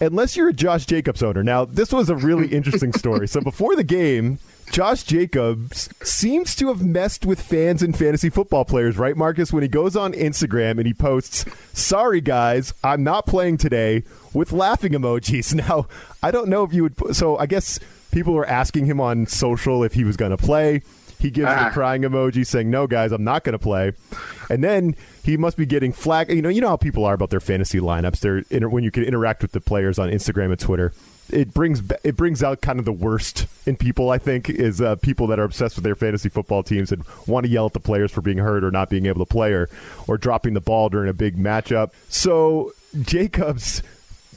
Unless 0.06 0.36
you're 0.36 0.50
a 0.50 0.54
Josh 0.54 0.86
Jacobs 0.86 1.24
owner. 1.24 1.44
Now, 1.44 1.66
this 1.66 1.92
was 1.92 2.10
a 2.10 2.16
really 2.16 2.48
interesting 2.52 2.94
story. 2.94 3.28
So 3.28 3.42
before 3.42 3.76
the 3.76 3.84
game, 3.84 4.40
Josh 4.72 5.04
Jacobs 5.04 5.90
seems 6.02 6.56
to 6.56 6.68
have 6.70 6.84
messed 6.84 7.26
with 7.26 7.42
fans 7.42 7.84
and 7.84 7.96
fantasy 7.96 8.30
football 8.30 8.66
players, 8.66 8.98
right, 8.98 9.16
Marcus? 9.16 9.54
When 9.54 9.62
he 9.62 9.70
goes 9.70 9.96
on 9.96 10.14
Instagram 10.14 10.78
and 10.78 10.88
he 10.88 10.94
posts, 10.94 11.46
Sorry, 11.74 12.22
guys, 12.22 12.74
I'm 12.84 13.04
not 13.04 13.28
playing 13.28 13.58
today 13.58 14.04
with 14.34 14.52
laughing 14.52 14.94
emojis. 14.94 15.54
Now, 15.64 15.88
I 16.22 16.32
don't 16.32 16.50
know 16.50 16.64
if 16.64 16.74
you 16.74 16.84
would. 16.84 17.16
So 17.16 17.38
I 17.38 17.46
guess 17.46 17.80
people 18.12 18.34
were 18.34 18.48
asking 18.48 18.86
him 18.86 19.00
on 19.00 19.28
social 19.28 19.84
if 19.84 19.94
he 19.94 20.04
was 20.04 20.18
going 20.18 20.32
to 20.32 20.38
play. 20.38 20.82
He 21.20 21.30
gives 21.30 21.48
ah. 21.50 21.66
the 21.66 21.70
crying 21.72 22.02
emoji 22.02 22.46
saying, 22.46 22.70
"No, 22.70 22.88
guys, 22.88 23.12
I'm 23.12 23.24
not 23.24 23.44
going 23.44 23.54
to 23.54 23.60
play." 23.60 23.94
And 24.50 24.64
then 24.64 24.96
he 25.24 25.38
must 25.38 25.58
be 25.58 25.66
getting 25.66 25.92
flag. 25.92 26.30
You 26.30 26.42
know, 26.42 26.50
you 26.50 26.62
know 26.62 26.70
how 26.70 26.78
people 26.78 27.06
are 27.06 27.14
about 27.14 27.30
their 27.30 27.40
fantasy 27.40 27.80
lineups. 27.80 28.20
They're 28.20 28.70
when 28.70 28.84
you 28.84 28.92
can 28.92 29.04
interact 29.04 29.42
with 29.42 29.52
the 29.52 29.62
players 29.62 29.98
on 29.98 30.10
Instagram 30.10 30.52
and 30.52 30.60
Twitter 30.60 30.94
it 31.30 31.54
brings 31.54 31.82
it 32.04 32.16
brings 32.16 32.44
out 32.44 32.62
kind 32.62 32.80
of 32.80 32.86
the 32.86 32.94
worst 32.94 33.48
in 33.66 33.76
people. 33.76 34.10
I 34.10 34.18
think 34.18 34.50
is 34.50 34.82
uh, 34.82 34.96
people 34.98 35.28
that 35.28 35.40
are 35.40 35.44
obsessed 35.44 35.76
with 35.76 35.84
their 35.84 35.96
fantasy 35.96 36.30
football 36.30 36.64
teams 36.64 36.92
and 36.92 37.04
want 37.28 37.46
to 37.46 37.52
yell 37.52 37.66
at 37.66 37.74
the 37.74 37.80
players 37.80 38.12
for 38.12 38.22
being 38.22 38.38
hurt 38.38 38.64
or 38.64 38.72
not 38.72 38.90
being 38.90 39.06
able 39.06 39.26
to 39.26 39.32
play 39.32 39.54
or 39.54 39.70
or 40.08 40.18
dropping 40.18 40.54
the 40.54 40.62
ball 40.62 40.90
during 40.90 41.10
a 41.10 41.14
big 41.14 41.38
matchup. 41.38 41.92
So 42.10 42.74
Jacobs 43.02 43.82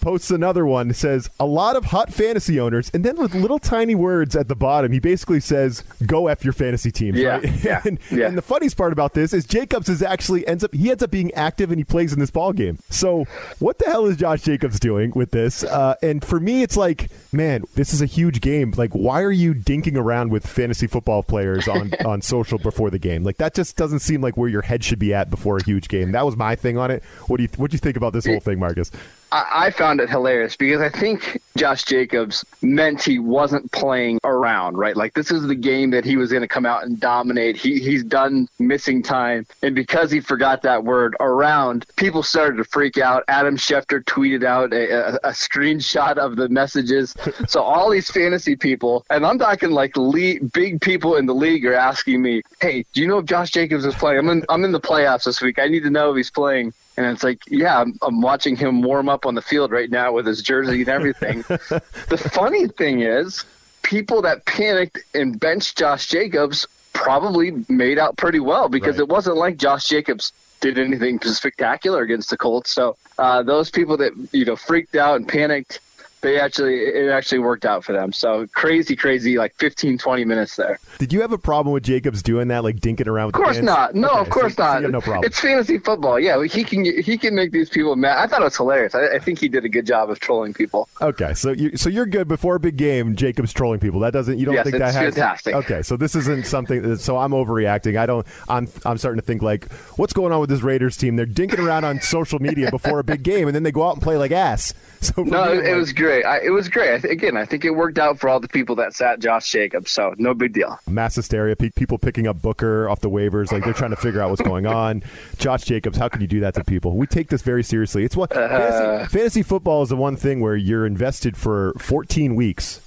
posts 0.06 0.30
another 0.30 0.64
one 0.64 0.94
says 0.94 1.28
a 1.40 1.44
lot 1.44 1.74
of 1.74 1.86
hot 1.86 2.12
fantasy 2.12 2.60
owners, 2.60 2.92
and 2.94 3.04
then 3.04 3.16
with 3.16 3.34
little 3.34 3.58
tiny 3.58 3.96
words 3.96 4.36
at 4.36 4.46
the 4.46 4.54
bottom, 4.54 4.92
he 4.92 5.00
basically 5.00 5.40
says, 5.40 5.82
"Go 6.06 6.28
f 6.28 6.44
your 6.44 6.52
fantasy 6.52 6.92
team. 6.92 7.16
Yeah, 7.16 7.38
right? 7.38 7.52
yeah, 7.64 7.82
and, 7.84 7.98
yeah. 8.12 8.28
and 8.28 8.38
the 8.38 8.42
funniest 8.42 8.76
part 8.76 8.92
about 8.92 9.14
this 9.14 9.32
is 9.32 9.44
Jacobs 9.44 9.88
is 9.88 10.02
actually 10.02 10.46
ends 10.46 10.62
up 10.62 10.72
he 10.72 10.92
ends 10.92 11.02
up 11.02 11.10
being 11.10 11.34
active 11.34 11.72
and 11.72 11.78
he 11.80 11.82
plays 11.82 12.12
in 12.12 12.20
this 12.20 12.30
ball 12.30 12.52
game. 12.52 12.78
So 12.88 13.24
what 13.58 13.80
the 13.80 13.86
hell 13.86 14.06
is 14.06 14.16
Josh 14.16 14.42
Jacobs 14.42 14.78
doing 14.78 15.10
with 15.16 15.32
this? 15.32 15.64
Uh, 15.64 15.96
and 16.04 16.24
for 16.24 16.38
me, 16.38 16.62
it's 16.62 16.76
like, 16.76 17.10
man, 17.32 17.64
this 17.74 17.92
is 17.92 18.00
a 18.00 18.06
huge 18.06 18.40
game. 18.40 18.74
Like, 18.76 18.92
why 18.92 19.22
are 19.22 19.32
you 19.32 19.54
dinking 19.54 19.96
around 19.96 20.30
with 20.30 20.46
fantasy 20.46 20.86
football 20.86 21.24
players 21.24 21.66
on 21.66 21.92
on 22.06 22.22
social 22.22 22.58
before 22.58 22.90
the 22.90 23.00
game? 23.00 23.24
Like 23.24 23.38
that 23.38 23.54
just 23.54 23.74
doesn't 23.74 23.98
seem 24.00 24.20
like 24.20 24.36
where 24.36 24.48
your 24.48 24.62
head 24.62 24.84
should 24.84 25.00
be 25.00 25.12
at 25.12 25.30
before 25.30 25.56
a 25.56 25.64
huge 25.64 25.88
game. 25.88 26.12
That 26.12 26.24
was 26.24 26.36
my 26.36 26.54
thing 26.54 26.78
on 26.78 26.92
it. 26.92 27.02
What 27.26 27.38
do 27.38 27.42
you 27.42 27.48
what 27.56 27.72
do 27.72 27.74
you 27.74 27.80
think 27.80 27.96
about 27.96 28.12
this 28.12 28.24
whole 28.24 28.38
thing, 28.38 28.60
Marcus? 28.60 28.92
I, 29.32 29.66
I 29.66 29.70
found 29.70 30.00
it 30.00 30.08
hilarious 30.08 30.56
because 30.56 30.80
I 30.80 30.88
think 30.88 31.40
Josh 31.56 31.84
Jacobs 31.84 32.44
meant 32.62 33.02
he 33.02 33.18
wasn't 33.18 33.70
playing 33.72 34.20
around, 34.24 34.76
right? 34.76 34.96
Like 34.96 35.14
this 35.14 35.30
is 35.30 35.46
the 35.46 35.54
game 35.54 35.90
that 35.90 36.04
he 36.04 36.16
was 36.16 36.30
going 36.30 36.42
to 36.42 36.48
come 36.48 36.66
out 36.66 36.84
and 36.84 37.00
dominate. 37.00 37.56
He 37.56 37.80
he's 37.80 38.04
done 38.04 38.48
missing 38.58 39.02
time, 39.02 39.46
and 39.62 39.74
because 39.74 40.10
he 40.10 40.20
forgot 40.20 40.62
that 40.62 40.84
word 40.84 41.16
around, 41.20 41.86
people 41.96 42.22
started 42.22 42.56
to 42.58 42.64
freak 42.64 42.98
out. 42.98 43.24
Adam 43.28 43.56
Schefter 43.56 44.04
tweeted 44.04 44.44
out 44.44 44.72
a, 44.72 44.92
a, 44.92 45.14
a 45.16 45.30
screenshot 45.30 46.16
of 46.18 46.36
the 46.36 46.48
messages. 46.48 47.14
so 47.48 47.62
all 47.62 47.90
these 47.90 48.10
fantasy 48.10 48.56
people, 48.56 49.04
and 49.10 49.26
I'm 49.26 49.38
talking 49.38 49.70
like 49.70 49.96
le- 49.96 50.40
big 50.52 50.80
people 50.80 51.16
in 51.16 51.26
the 51.26 51.34
league, 51.34 51.66
are 51.66 51.74
asking 51.74 52.22
me, 52.22 52.42
"Hey, 52.60 52.84
do 52.92 53.00
you 53.00 53.08
know 53.08 53.18
if 53.18 53.24
Josh 53.26 53.50
Jacobs 53.50 53.84
is 53.84 53.94
playing? 53.94 54.18
I'm 54.18 54.28
in 54.28 54.44
I'm 54.48 54.64
in 54.64 54.72
the 54.72 54.80
playoffs 54.80 55.24
this 55.24 55.40
week. 55.42 55.58
I 55.58 55.68
need 55.68 55.82
to 55.82 55.90
know 55.90 56.10
if 56.10 56.16
he's 56.16 56.30
playing." 56.30 56.72
And 56.96 57.06
it's 57.06 57.22
like, 57.22 57.42
yeah, 57.48 57.80
I'm, 57.80 57.98
I'm 58.02 58.20
watching 58.22 58.56
him 58.56 58.80
warm 58.82 59.08
up 59.08 59.26
on 59.26 59.34
the 59.34 59.42
field 59.42 59.70
right 59.70 59.90
now 59.90 60.12
with 60.12 60.26
his 60.26 60.40
jersey 60.42 60.80
and 60.80 60.88
everything. 60.88 61.42
the 61.48 62.30
funny 62.32 62.68
thing 62.68 63.00
is, 63.00 63.44
people 63.82 64.22
that 64.22 64.44
panicked 64.46 64.98
and 65.14 65.38
benched 65.38 65.76
Josh 65.78 66.06
Jacobs 66.08 66.66
probably 66.94 67.64
made 67.68 67.98
out 67.98 68.16
pretty 68.16 68.40
well 68.40 68.68
because 68.68 68.96
Right. 68.96 69.00
it 69.02 69.08
wasn't 69.08 69.36
like 69.36 69.58
Josh 69.58 69.86
Jacobs 69.88 70.32
did 70.60 70.78
anything 70.78 71.20
spectacular 71.20 72.00
against 72.02 72.30
the 72.30 72.36
Colts. 72.38 72.70
So 72.70 72.96
uh, 73.18 73.42
those 73.42 73.70
people 73.70 73.98
that 73.98 74.12
you 74.32 74.46
know 74.46 74.56
freaked 74.56 74.96
out 74.96 75.16
and 75.16 75.28
panicked, 75.28 75.80
they 76.22 76.40
actually 76.40 76.76
it 76.80 77.10
actually 77.10 77.38
worked 77.38 77.64
out 77.64 77.84
for 77.84 77.92
them. 77.92 78.12
So 78.12 78.46
crazy, 78.54 78.96
crazy, 78.96 79.38
like 79.38 79.54
15, 79.56 79.98
20 79.98 80.24
minutes 80.24 80.56
there. 80.56 80.78
Did 80.98 81.12
you 81.12 81.20
have 81.20 81.32
a 81.32 81.38
problem 81.38 81.72
with 81.72 81.82
Jacobs 81.84 82.22
doing 82.22 82.48
that, 82.48 82.64
like 82.64 82.76
dinking 82.80 83.06
around? 83.06 83.26
With 83.28 83.36
Of 83.36 83.42
course 83.42 83.58
not. 83.60 83.94
No, 83.94 84.08
Okay, 84.10 84.20
of 84.20 84.30
course 84.30 84.52
so- 84.54 84.62
so 84.62 84.62
not. 84.64 84.82
have 84.82 84.90
no 84.90 85.00
problem. 85.00 85.24
It's 85.24 85.38
fantasy 85.40 85.78
football. 85.78 86.18
Yeah, 86.18 86.42
he 86.44 86.64
can 86.64 86.84
he 86.84 87.16
can 87.18 87.34
make 87.34 87.52
these 87.52 87.68
people 87.68 87.94
mad. 87.96 88.18
I 88.18 88.26
thought 88.26 88.40
it 88.40 88.44
was 88.44 88.56
hilarious. 88.56 88.94
I, 88.94 89.06
I 89.14 89.18
think 89.18 89.38
he 89.38 89.48
did 89.48 89.64
a 89.64 89.68
good 89.68 89.86
job 89.86 90.10
of 90.10 90.18
trolling 90.20 90.54
people. 90.54 90.88
Okay, 91.00 91.34
so 91.34 91.50
you 91.52 91.76
so 91.76 91.88
you're 91.88 92.06
good 92.06 92.28
before 92.28 92.56
a 92.56 92.60
big 92.60 92.76
game. 92.76 93.14
Jacobs 93.16 93.52
trolling 93.52 93.78
people. 93.80 94.00
That 94.00 94.12
doesn't 94.12 94.38
you 94.38 94.46
don't 94.46 94.54
Yes, 94.54 94.64
think 94.64 94.78
that 94.78 94.94
has 94.94 95.14
fantastic. 95.14 95.54
Okay, 95.54 95.82
so 95.82 95.96
this 95.96 96.14
isn't 96.14 96.46
something. 96.46 96.82
That, 96.82 97.00
so 97.00 97.18
I'm 97.18 97.32
overreacting. 97.32 97.96
I 97.98 98.06
don't. 98.06 98.26
I'm 98.48 98.68
I'm 98.84 98.98
starting 98.98 99.20
to 99.20 99.26
think 99.26 99.42
like, 99.42 99.70
what's 99.96 100.12
going 100.12 100.32
on 100.32 100.40
with 100.40 100.48
this 100.50 100.62
Raiders 100.62 100.96
team? 100.96 101.16
They're 101.16 101.26
dinking 101.26 101.58
around 101.58 101.84
on 101.84 102.00
social 102.00 102.38
media 102.38 102.70
before 102.70 102.98
a 102.98 103.04
big 103.04 103.22
game, 103.22 103.46
and 103.48 103.54
then 103.54 103.62
they 103.62 103.72
go 103.72 103.86
out 103.86 103.94
and 103.94 104.02
play 104.02 104.16
like 104.16 104.32
ass. 104.32 104.74
So 104.98 105.22
No, 105.22 105.44
me, 105.52 105.58
it, 105.58 105.60
I'm 105.60 105.66
it 105.66 105.74
was 105.76 105.92
great. 106.06 106.24
I, 106.24 106.40
it 106.42 106.50
was 106.50 106.68
great. 106.68 106.94
I 106.94 106.98
th- 106.98 107.12
again, 107.12 107.36
I 107.36 107.44
think 107.44 107.64
it 107.64 107.70
worked 107.70 107.98
out 107.98 108.18
for 108.18 108.28
all 108.28 108.40
the 108.40 108.48
people 108.48 108.76
that 108.76 108.94
sat 108.94 109.18
Josh 109.18 109.50
Jacobs. 109.50 109.90
So 109.90 110.14
no 110.18 110.34
big 110.34 110.52
deal. 110.52 110.78
mass 110.86 111.14
hysteria. 111.16 111.56
pe- 111.56 111.70
People 111.70 111.98
picking 111.98 112.26
up 112.26 112.40
Booker 112.40 112.88
off 112.88 113.00
the 113.00 113.10
waivers, 113.10 113.50
like 113.52 113.64
they're 113.64 113.72
trying 113.74 113.90
to 113.90 113.96
figure 113.96 114.20
out 114.20 114.30
what's 114.30 114.42
going 114.42 114.66
on. 114.66 115.02
Josh 115.38 115.64
Jacobs, 115.64 115.98
how 115.98 116.08
can 116.08 116.20
you 116.20 116.26
do 116.26 116.40
that 116.40 116.54
to 116.54 116.64
people? 116.64 116.96
We 116.96 117.06
take 117.06 117.28
this 117.28 117.42
very 117.42 117.62
seriously. 117.64 118.04
It's 118.04 118.16
what 118.16 118.30
Uh-huh. 118.36 118.48
fantasy, 118.48 119.08
fantasy 119.18 119.42
football 119.42 119.82
is 119.82 119.88
the 119.88 119.96
one 119.96 120.16
thing 120.16 120.40
where 120.40 120.56
you're 120.56 120.86
invested 120.86 121.36
for 121.36 121.72
14 121.78 122.34
weeks. 122.34 122.80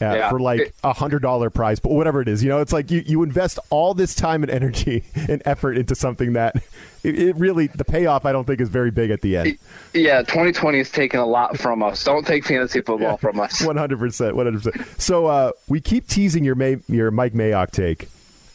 Yeah. 0.00 0.30
for 0.30 0.40
like 0.40 0.72
a 0.82 0.92
hundred 0.94 1.20
dollar 1.20 1.50
prize, 1.50 1.78
but 1.78 1.92
whatever 1.92 2.22
it 2.22 2.28
is, 2.28 2.42
you 2.42 2.48
know, 2.48 2.60
it's 2.60 2.72
like 2.72 2.90
you, 2.90 3.02
you 3.04 3.22
invest 3.22 3.58
all 3.68 3.92
this 3.92 4.14
time 4.14 4.42
and 4.42 4.50
energy 4.50 5.04
and 5.14 5.42
effort 5.44 5.76
into 5.76 5.94
something 5.94 6.32
that 6.32 6.56
it, 7.04 7.18
it 7.18 7.36
really 7.36 7.66
the 7.66 7.84
payoff 7.84 8.24
I 8.24 8.32
don't 8.32 8.46
think 8.46 8.60
is 8.60 8.70
very 8.70 8.90
big 8.90 9.10
at 9.10 9.20
the 9.20 9.36
end. 9.36 9.58
Yeah, 9.92 10.20
2020 10.22 10.78
has 10.78 10.90
taken 10.90 11.20
a 11.20 11.26
lot 11.26 11.58
from 11.58 11.82
us. 11.82 12.02
Don't 12.02 12.26
take 12.26 12.46
fantasy 12.46 12.80
football 12.80 13.18
from 13.18 13.40
us. 13.40 13.62
One 13.66 13.76
hundred 13.76 13.98
percent, 13.98 14.36
one 14.36 14.46
hundred 14.46 14.62
percent. 14.62 15.00
So 15.00 15.26
uh, 15.26 15.52
we 15.68 15.80
keep 15.80 16.06
teasing 16.08 16.44
your 16.44 16.54
May, 16.54 16.78
your 16.88 17.10
Mike 17.10 17.34
Mayock 17.34 17.70
take, 17.70 18.08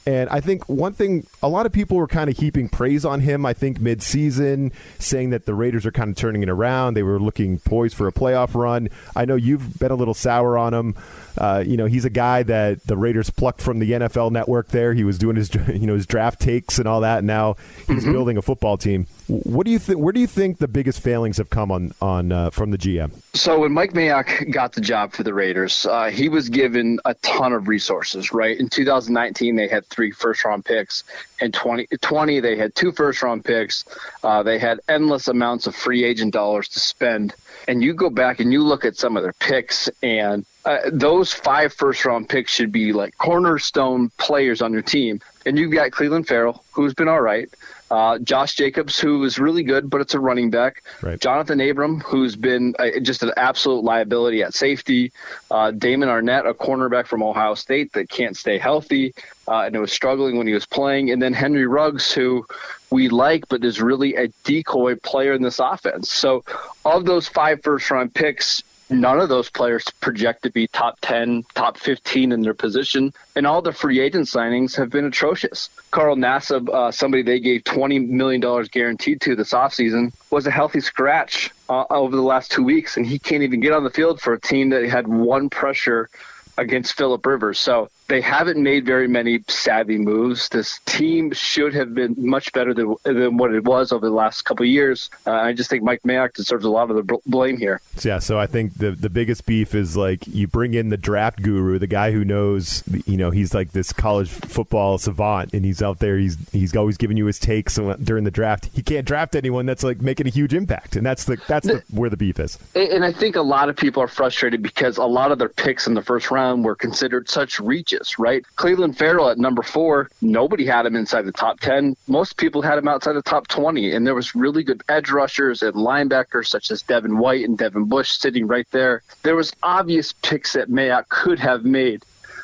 and 0.08 0.30
I 0.30 0.40
think 0.40 0.70
one 0.70 0.94
thing 0.94 1.26
a 1.42 1.50
lot 1.50 1.66
of 1.66 1.72
people 1.72 1.98
were 1.98 2.08
kind 2.08 2.30
of 2.30 2.38
heaping 2.38 2.70
praise 2.70 3.06
on 3.06 3.22
him. 3.22 3.46
I 3.46 3.54
think 3.54 3.80
mid 3.80 4.04
season, 4.04 4.72
saying 5.00 5.32
that 5.32 5.46
the 5.46 5.54
Raiders 5.56 5.86
are 5.86 5.92
kind 5.92 6.12
of 6.12 6.16
turning 6.16 6.44
it 6.44 6.50
around. 6.50 6.94
They 6.94 7.04
were 7.04 7.20
looking 7.20 7.60
poised 7.60 7.96
for 7.96 8.08
a 8.08 8.12
playoff 8.12 8.54
run. 8.54 8.90
I 9.16 9.26
know 9.26 9.36
you've 9.36 9.80
been 9.80 9.92
a 9.92 9.96
little 9.96 10.14
sour 10.14 10.58
on 10.58 10.74
him. 10.74 10.96
Uh, 11.38 11.64
you 11.66 11.78
know, 11.78 11.86
he's 11.86 12.06
a 12.06 12.10
guy 12.10 12.44
that 12.44 12.86
the 12.86 12.98
Raiders 12.98 13.30
plucked 13.30 13.62
from 13.62 13.80
the 13.80 13.92
NFL 13.92 14.32
Network. 14.32 14.70
There, 14.70 14.94
he 14.94 15.04
was 15.04 15.18
doing 15.18 15.36
his 15.36 15.54
you 15.68 15.88
know 15.88 15.96
his 15.96 16.06
draft 16.06 16.40
takes 16.40 16.80
and 16.80 16.88
all 16.88 17.02
that. 17.02 17.20
And 17.20 17.28
now 17.28 17.56
he's 17.88 18.06
building 18.06 18.38
a 18.38 18.42
football 18.42 18.78
team. 18.78 19.08
What 19.28 19.66
do 19.66 19.72
you 19.72 19.80
think? 19.80 20.00
Where 20.00 20.14
do 20.14 20.20
you 20.20 20.28
think 20.28 20.60
the 20.60 20.68
biggest 20.68 21.00
failings 21.02 21.38
have 21.38 21.50
come 21.50 21.72
on 21.72 21.94
on 22.02 22.32
uh, 22.32 22.50
from 22.52 22.72
the 22.72 22.78
GM? 22.78 23.12
So 23.34 23.60
when 23.60 23.72
Mike 23.72 23.94
Mayock 23.94 24.52
got 24.52 24.74
the 24.74 24.82
job 24.82 25.14
for 25.14 25.24
the 25.24 25.34
Raiders, 25.34 25.86
uh, 25.86 26.10
he 26.10 26.30
was 26.30 26.48
given 26.48 27.00
a 27.06 27.16
ton 27.16 27.52
of 27.52 27.68
resources. 27.68 28.32
Right 28.32 28.60
in 28.60 28.70
2019, 28.70 29.56
they 29.56 29.68
had 29.68 29.86
three 29.88 30.12
first-round 30.12 30.64
picks. 30.64 31.04
and 31.42 31.54
2020, 31.54 32.40
they 32.40 32.56
had 32.56 32.76
two 32.76 32.92
first-round 32.92 33.44
picks. 33.44 33.84
Uh, 34.24 34.44
they 34.44 34.60
had 34.60 34.80
endless 34.88 35.28
amounts 35.28 35.66
of 35.66 35.76
free 35.76 36.04
agent 36.04 36.34
dollars 36.34 36.68
to 36.70 36.80
spend. 36.80 37.34
And 37.68 37.82
you 37.82 37.94
go 37.94 38.10
back 38.10 38.40
and 38.40 38.54
you 38.54 38.62
look 38.62 38.86
at 38.86 38.96
some 38.96 39.18
of 39.18 39.24
their 39.24 39.34
picks, 39.34 39.90
and 40.04 40.46
uh, 40.66 40.80
those 40.92 41.32
five 41.32 41.74
first-round 41.74 42.28
picks 42.28 42.52
should 42.52 42.72
be 42.72 42.92
like 42.92 43.18
cornerstone 43.18 44.10
players 44.18 44.62
on 44.62 44.74
your 44.74 44.82
team. 44.82 45.22
And 45.46 45.60
you've 45.60 45.72
got 45.72 45.92
Clelin 45.92 46.26
Ferrell, 46.26 46.64
who's 46.72 46.96
been 46.96 47.08
all 47.08 47.22
right. 47.22 47.48
Uh, 47.92 48.18
Josh 48.18 48.56
Jacobs, 48.56 49.00
who 49.00 49.24
is 49.24 49.38
really 49.38 49.62
good, 49.62 49.92
but 49.92 50.02
it's 50.02 50.16
a 50.16 50.20
running 50.20 50.50
back. 50.50 50.82
Right. 51.04 51.20
Johnathan 51.20 51.70
Abram, 51.70 52.00
who's 52.00 52.36
been 52.36 52.74
uh, 52.80 53.00
just 53.04 53.22
an 53.22 53.32
absolute 53.38 53.84
liability 53.84 54.42
at 54.42 54.56
safety. 54.56 55.12
Uh, 55.52 55.70
Damon 55.70 56.10
Arnette, 56.10 56.50
a 56.50 56.56
cornerback 56.56 57.06
from 57.06 57.22
Ohio 57.22 57.54
State 57.54 57.94
that 57.94 58.10
can't 58.10 58.36
stay 58.36 58.58
healthy 58.58 59.14
uh, 59.48 59.62
and 59.62 59.80
was 59.80 59.92
struggling 59.92 60.36
when 60.38 60.48
he 60.48 60.54
was 60.54 60.66
playing. 60.66 61.12
And 61.12 61.22
then 61.22 61.32
Henry 61.32 61.68
Ruggs, 61.68 62.12
who 62.12 62.44
we 62.90 63.08
like, 63.10 63.48
but 63.50 63.64
is 63.64 63.80
really 63.80 64.16
a 64.16 64.30
decoy 64.44 64.96
player 64.96 65.34
in 65.34 65.44
this 65.44 65.60
offense. 65.60 66.12
So, 66.12 66.44
of 66.86 67.06
those 67.06 67.28
five 67.28 67.62
first 67.62 67.92
round 67.92 68.16
picks, 68.16 68.64
none 68.90 69.20
of 69.20 69.30
those 69.30 69.50
players 69.50 69.84
project 70.02 70.44
to 70.44 70.52
be 70.52 70.68
top 70.68 70.98
10, 71.02 71.44
top 71.56 71.78
15 71.78 72.32
in 72.32 72.42
their 72.42 72.54
position. 72.54 73.14
And 73.36 73.48
all 73.48 73.62
the 73.62 73.72
free 73.72 74.00
agent 74.00 74.28
signings 74.28 74.76
have 74.76 74.90
been 74.90 75.06
atrocious. 75.06 75.70
Carl 75.92 76.16
Nassib, 76.16 76.70
uh, 76.70 76.92
somebody 76.92 77.24
they 77.24 77.40
gave 77.40 77.64
$20 77.64 78.08
million 78.08 78.42
guaranteed 78.72 79.22
to 79.22 79.36
this 79.36 79.54
offseason, 79.54 80.14
was 80.30 80.48
a 80.48 80.52
healthy 80.52 80.82
scratch 80.82 81.52
uh, 81.70 81.86
over 81.90 82.16
the 82.16 82.22
last 82.22 82.52
two 82.52 82.64
weeks, 82.64 82.98
and 82.98 83.06
he 83.06 83.20
can't 83.20 83.44
even 83.44 83.60
get 83.60 83.74
on 83.74 83.84
the 83.84 83.90
field 83.90 84.22
for 84.22 84.34
a 84.34 84.40
team 84.40 84.70
that 84.70 84.88
had 84.88 85.08
one 85.08 85.50
pressure 85.50 86.10
against 86.58 86.94
Philip 86.94 87.26
Rivers. 87.26 87.60
So 87.60 87.90
they 88.08 88.22
haven't 88.22 88.62
made 88.62 88.86
very 88.86 89.08
many 89.08 89.40
savvy 89.48 89.98
moves. 89.98 90.50
This 90.50 90.80
team 90.86 91.32
should 91.32 91.74
have 91.74 91.94
been 91.94 92.16
much 92.18 92.52
better 92.54 92.74
than, 92.74 92.96
than 93.04 93.38
what 93.38 93.54
it 93.54 93.64
was 93.64 93.92
over 93.92 94.06
the 94.06 94.14
last 94.14 94.44
couple 94.44 94.64
of 94.64 94.70
years. 94.70 95.10
Uh, 95.26 95.32
I 95.32 95.54
just 95.54 95.70
think 95.70 95.84
Mike 95.84 96.02
Mayock 96.04 96.34
deserves 96.34 96.66
a 96.66 96.70
lot 96.70 96.90
of 96.90 96.96
the 96.96 97.04
bl- 97.04 97.16
blame 97.26 97.58
here. 97.58 97.82
Yeah, 98.04 98.20
so 98.20 98.40
I 98.40 98.48
think 98.48 98.78
the 98.78 98.92
the 98.92 99.10
biggest 99.10 99.46
beef 99.46 99.74
is 99.74 99.98
like 99.98 100.28
you 100.28 100.48
bring 100.48 100.74
in 100.74 100.90
the 100.90 100.98
draft 100.98 101.42
guru, 101.42 101.80
the 101.80 101.88
guy 101.88 102.12
who 102.12 102.24
knows, 102.26 102.84
you 103.06 103.18
know, 103.18 103.32
he's 103.32 103.54
like 103.54 103.72
this 103.72 103.94
college 103.94 104.30
football 104.30 104.98
savant, 104.98 105.54
and 105.54 105.66
he's 105.66 105.82
out 105.82 106.00
there. 106.00 106.18
He's 106.18 106.38
he's 106.52 106.76
always 106.76 106.98
giving 106.98 107.18
you 107.18 107.26
his 107.26 107.40
takes 107.40 107.76
during 107.76 108.24
the 108.24 108.32
draft. 108.32 108.70
He 108.74 108.82
can't 108.82 109.06
draft 109.06 109.36
anyone 109.36 109.66
that's 109.66 109.84
like 109.84 110.02
making 110.02 110.28
a 110.28 110.30
huge 110.30 110.54
impact, 110.54 110.96
and 110.96 111.06
that's 111.06 111.26
the 111.26 111.38
that's 111.48 111.68
the, 111.68 111.84
where 111.92 112.10
the 112.10 112.18
beef 112.18 112.40
is. 112.40 112.60
And 112.76 113.04
I 113.04 113.12
think 113.12 113.36
a 113.36 113.42
lot 113.42 113.70
of 113.70 113.76
people 113.76 114.02
are 114.02 114.08
frustrated 114.08 114.62
because 114.62 114.98
a 114.98 115.06
lot 115.06 115.32
of 115.32 115.40
their 115.40 115.50
picks 115.50 115.88
in 115.88 115.94
the 115.94 116.02
first 116.02 116.32
round 116.32 116.64
were 116.66 116.76
considered 116.76 117.30
such 117.30 117.60
reaches, 117.60 117.95
right? 118.20 118.44
Clelin 118.58 118.96
Ferrell 118.96 119.30
at 119.30 119.38
number 119.38 119.62
four, 119.62 120.10
nobody 120.22 120.66
had 120.66 120.86
him 120.86 120.96
inside 120.96 121.24
the 121.24 121.32
top 121.32 121.60
10. 121.60 121.96
Most 122.08 122.38
people 122.38 122.62
had 122.62 122.78
him 122.78 122.88
outside 122.88 123.14
the 123.14 123.22
top 123.22 123.48
20. 123.48 123.94
And 123.94 124.06
there 124.06 124.16
was 124.16 124.36
really 124.36 124.64
good 124.64 124.84
edge 124.90 125.10
rushers 125.10 125.62
and 125.62 125.74
linebackers 125.74 126.48
such 126.48 126.72
as 126.72 126.82
Devin 126.82 127.18
White 127.18 127.46
and 127.46 127.58
Devin 127.58 127.86
Bush 127.86 128.12
sitting 128.12 128.48
right 128.48 128.68
there. 128.72 129.02
There 129.24 129.36
was 129.36 129.54
obvious 129.64 130.14
picks 130.14 130.54
that 130.54 130.70
Mayock 130.70 131.10
could 131.10 131.40
have 131.40 131.64
made. 131.64 132.04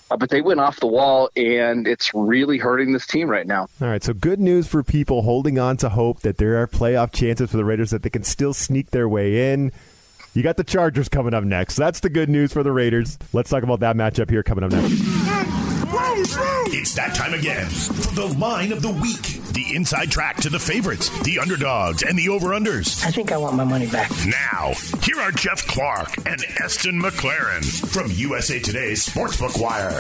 Uh, 0.10 0.18
but 0.18 0.30
they 0.30 0.42
went 0.42 0.60
off 0.60 0.78
the 0.82 0.88
wall, 0.88 1.30
and 1.38 1.88
it's 1.88 2.14
really 2.14 2.58
hurting 2.58 2.92
this 2.92 3.08
team 3.08 3.30
right 3.30 3.48
now. 3.48 3.62
All 3.82 3.88
right, 3.88 4.04
so 4.04 4.14
good 4.14 4.42
news 4.42 4.68
for 4.68 4.84
people 4.84 5.22
holding 5.22 5.58
on 5.58 5.78
to 5.78 5.88
hope 5.88 6.20
that 6.20 6.38
there 6.38 6.58
are 6.58 6.68
playoff 6.68 7.14
chances 7.14 7.50
for 7.50 7.56
the 7.56 7.64
Raiders 7.64 7.92
that 7.92 8.04
they 8.04 8.10
can 8.10 8.24
still 8.24 8.54
sneak 8.54 8.92
their 8.92 9.08
way 9.08 9.54
in. 9.54 9.72
You 10.34 10.44
got 10.44 10.58
the 10.58 10.66
Chargers 10.66 11.10
coming 11.10 11.34
up 11.34 11.46
next. 11.46 11.76
That's 11.76 12.02
the 12.02 12.10
good 12.10 12.30
news 12.30 12.52
for 12.52 12.64
the 12.64 12.72
Raiders. 12.72 13.18
Let's 13.32 13.50
talk 13.50 13.64
about 13.64 13.82
that 13.82 13.96
matchup 13.96 14.30
here 14.30 14.44
coming 14.44 14.64
up 14.64 14.72
next. 14.72 15.41
It's 15.94 16.94
that 16.96 17.14
time 17.16 17.34
again 17.34 17.68
for 17.68 18.16
the 18.16 18.28
line 18.40 18.72
of 18.72 18.82
the 18.82 18.92
week. 18.92 19.40
the 19.52 19.76
inside 19.76 20.10
track 20.10 20.38
to 20.38 20.50
the 20.50 20.58
favorites, 20.58 21.10
the 21.24 21.38
underdogs, 21.38 22.02
and 22.04 22.18
the 22.18 22.30
over-unders. 22.30 23.06
I 23.06 23.12
think 23.12 23.34
I 23.34 23.38
want 23.38 23.58
my 23.58 23.66
money 23.66 23.88
back. 23.88 24.10
Now, 24.26 24.72
here 25.04 25.20
are 25.20 25.32
Jeff 25.32 25.68
Clark 25.68 26.16
and 26.26 26.42
Eston 26.64 27.02
McLaren 27.02 27.66
from 27.92 28.10
USA 28.12 28.58
Today's 28.60 29.06
Sportsbook 29.06 29.62
Wire. 29.62 30.00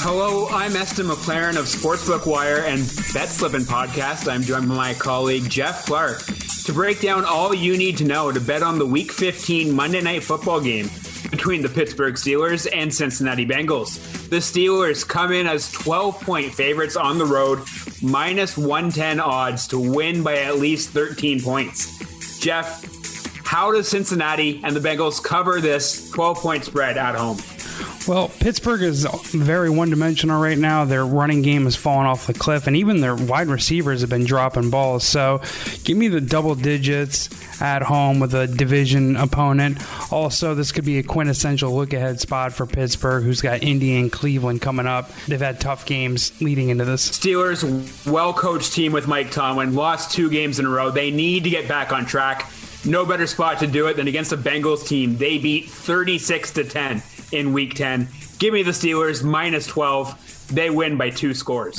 Hello, 0.00 0.46
I'm 0.50 0.76
Eston 0.76 1.06
McLaren 1.06 1.58
of 1.58 1.64
Sportsbook 1.64 2.26
Wire 2.30 2.58
and 2.58 2.78
Bet 3.12 3.28
Slippin' 3.28 3.62
Podcast. 3.62 4.30
I'm 4.30 4.42
joined 4.42 4.68
by 4.68 4.76
my 4.76 4.94
colleague 4.94 5.50
Jeff 5.50 5.86
Clark 5.86 6.24
to 6.66 6.72
break 6.72 7.00
down 7.00 7.24
all 7.24 7.52
you 7.52 7.76
need 7.76 7.98
to 7.98 8.04
know 8.04 8.30
to 8.30 8.40
bet 8.40 8.62
on 8.62 8.78
the 8.78 8.86
Week 8.86 9.10
15 9.10 9.74
Monday 9.74 10.00
Night 10.00 10.22
Football 10.22 10.60
game 10.60 10.88
between 11.30 11.62
the 11.62 11.68
Pittsburgh 11.68 12.14
Steelers 12.14 12.66
and 12.72 12.92
Cincinnati 12.92 13.46
Bengals. 13.46 13.98
The 14.28 14.36
Steelers 14.36 15.06
come 15.06 15.32
in 15.32 15.46
as 15.46 15.70
12 15.72 16.20
point 16.20 16.52
favorites 16.52 16.96
on 16.96 17.18
the 17.18 17.26
road, 17.26 17.60
minus 18.02 18.56
110 18.56 19.20
odds 19.20 19.66
to 19.68 19.78
win 19.78 20.22
by 20.22 20.38
at 20.38 20.56
least 20.56 20.90
13 20.90 21.40
points. 21.40 22.38
Jeff, 22.38 22.84
how 23.44 23.72
does 23.72 23.88
Cincinnati 23.88 24.60
and 24.64 24.76
the 24.76 24.80
Bengals 24.80 25.22
cover 25.22 25.60
this 25.60 26.10
12 26.10 26.38
point 26.38 26.64
spread 26.64 26.96
at 26.96 27.14
home? 27.14 27.38
Well, 28.06 28.28
Pittsburgh 28.28 28.82
is 28.82 29.06
very 29.32 29.68
one 29.68 29.90
dimensional 29.90 30.40
right 30.40 30.56
now. 30.56 30.84
Their 30.84 31.04
running 31.04 31.42
game 31.42 31.64
has 31.64 31.76
fallen 31.76 32.06
off 32.06 32.26
the 32.26 32.32
cliff, 32.32 32.66
and 32.66 32.76
even 32.76 33.00
their 33.00 33.14
wide 33.14 33.48
receivers 33.48 34.00
have 34.00 34.10
been 34.10 34.24
dropping 34.24 34.70
balls. 34.70 35.04
So 35.04 35.42
give 35.84 35.98
me 35.98 36.08
the 36.08 36.20
double 36.20 36.54
digits 36.54 37.28
at 37.60 37.82
home 37.82 38.20
with 38.20 38.34
a 38.34 38.46
division 38.46 39.16
opponent. 39.16 39.78
Also, 40.12 40.54
this 40.54 40.72
could 40.72 40.84
be 40.84 40.98
a 40.98 41.02
quintessential 41.02 41.74
look 41.74 41.92
ahead 41.92 42.20
spot 42.20 42.52
for 42.52 42.66
Pittsburgh, 42.66 43.24
who's 43.24 43.40
got 43.40 43.62
Indy 43.62 43.96
and 43.96 44.10
Cleveland 44.10 44.62
coming 44.62 44.86
up. 44.86 45.10
They've 45.26 45.40
had 45.40 45.60
tough 45.60 45.84
games 45.84 46.40
leading 46.40 46.70
into 46.70 46.84
this. 46.84 47.10
Steelers, 47.10 48.06
well 48.10 48.32
coached 48.32 48.72
team 48.72 48.92
with 48.92 49.06
Mike 49.06 49.30
Tomlin, 49.30 49.74
lost 49.74 50.12
two 50.12 50.30
games 50.30 50.58
in 50.58 50.66
a 50.66 50.70
row. 50.70 50.90
They 50.90 51.10
need 51.10 51.44
to 51.44 51.50
get 51.50 51.68
back 51.68 51.92
on 51.92 52.06
track. 52.06 52.50
No 52.84 53.04
better 53.04 53.26
spot 53.26 53.58
to 53.58 53.66
do 53.66 53.88
it 53.88 53.96
than 53.96 54.08
against 54.08 54.30
the 54.30 54.36
Bengals 54.36 54.86
team. 54.86 55.16
They 55.16 55.38
beat 55.38 55.68
36 55.68 56.52
to 56.52 56.64
10 56.64 57.02
in 57.32 57.52
week 57.52 57.74
10. 57.74 58.08
Give 58.38 58.54
me 58.54 58.62
the 58.62 58.70
Steelers 58.70 59.22
minus 59.22 59.66
12. 59.66 60.48
They 60.54 60.70
win 60.70 60.96
by 60.96 61.10
two 61.10 61.34
scores. 61.34 61.76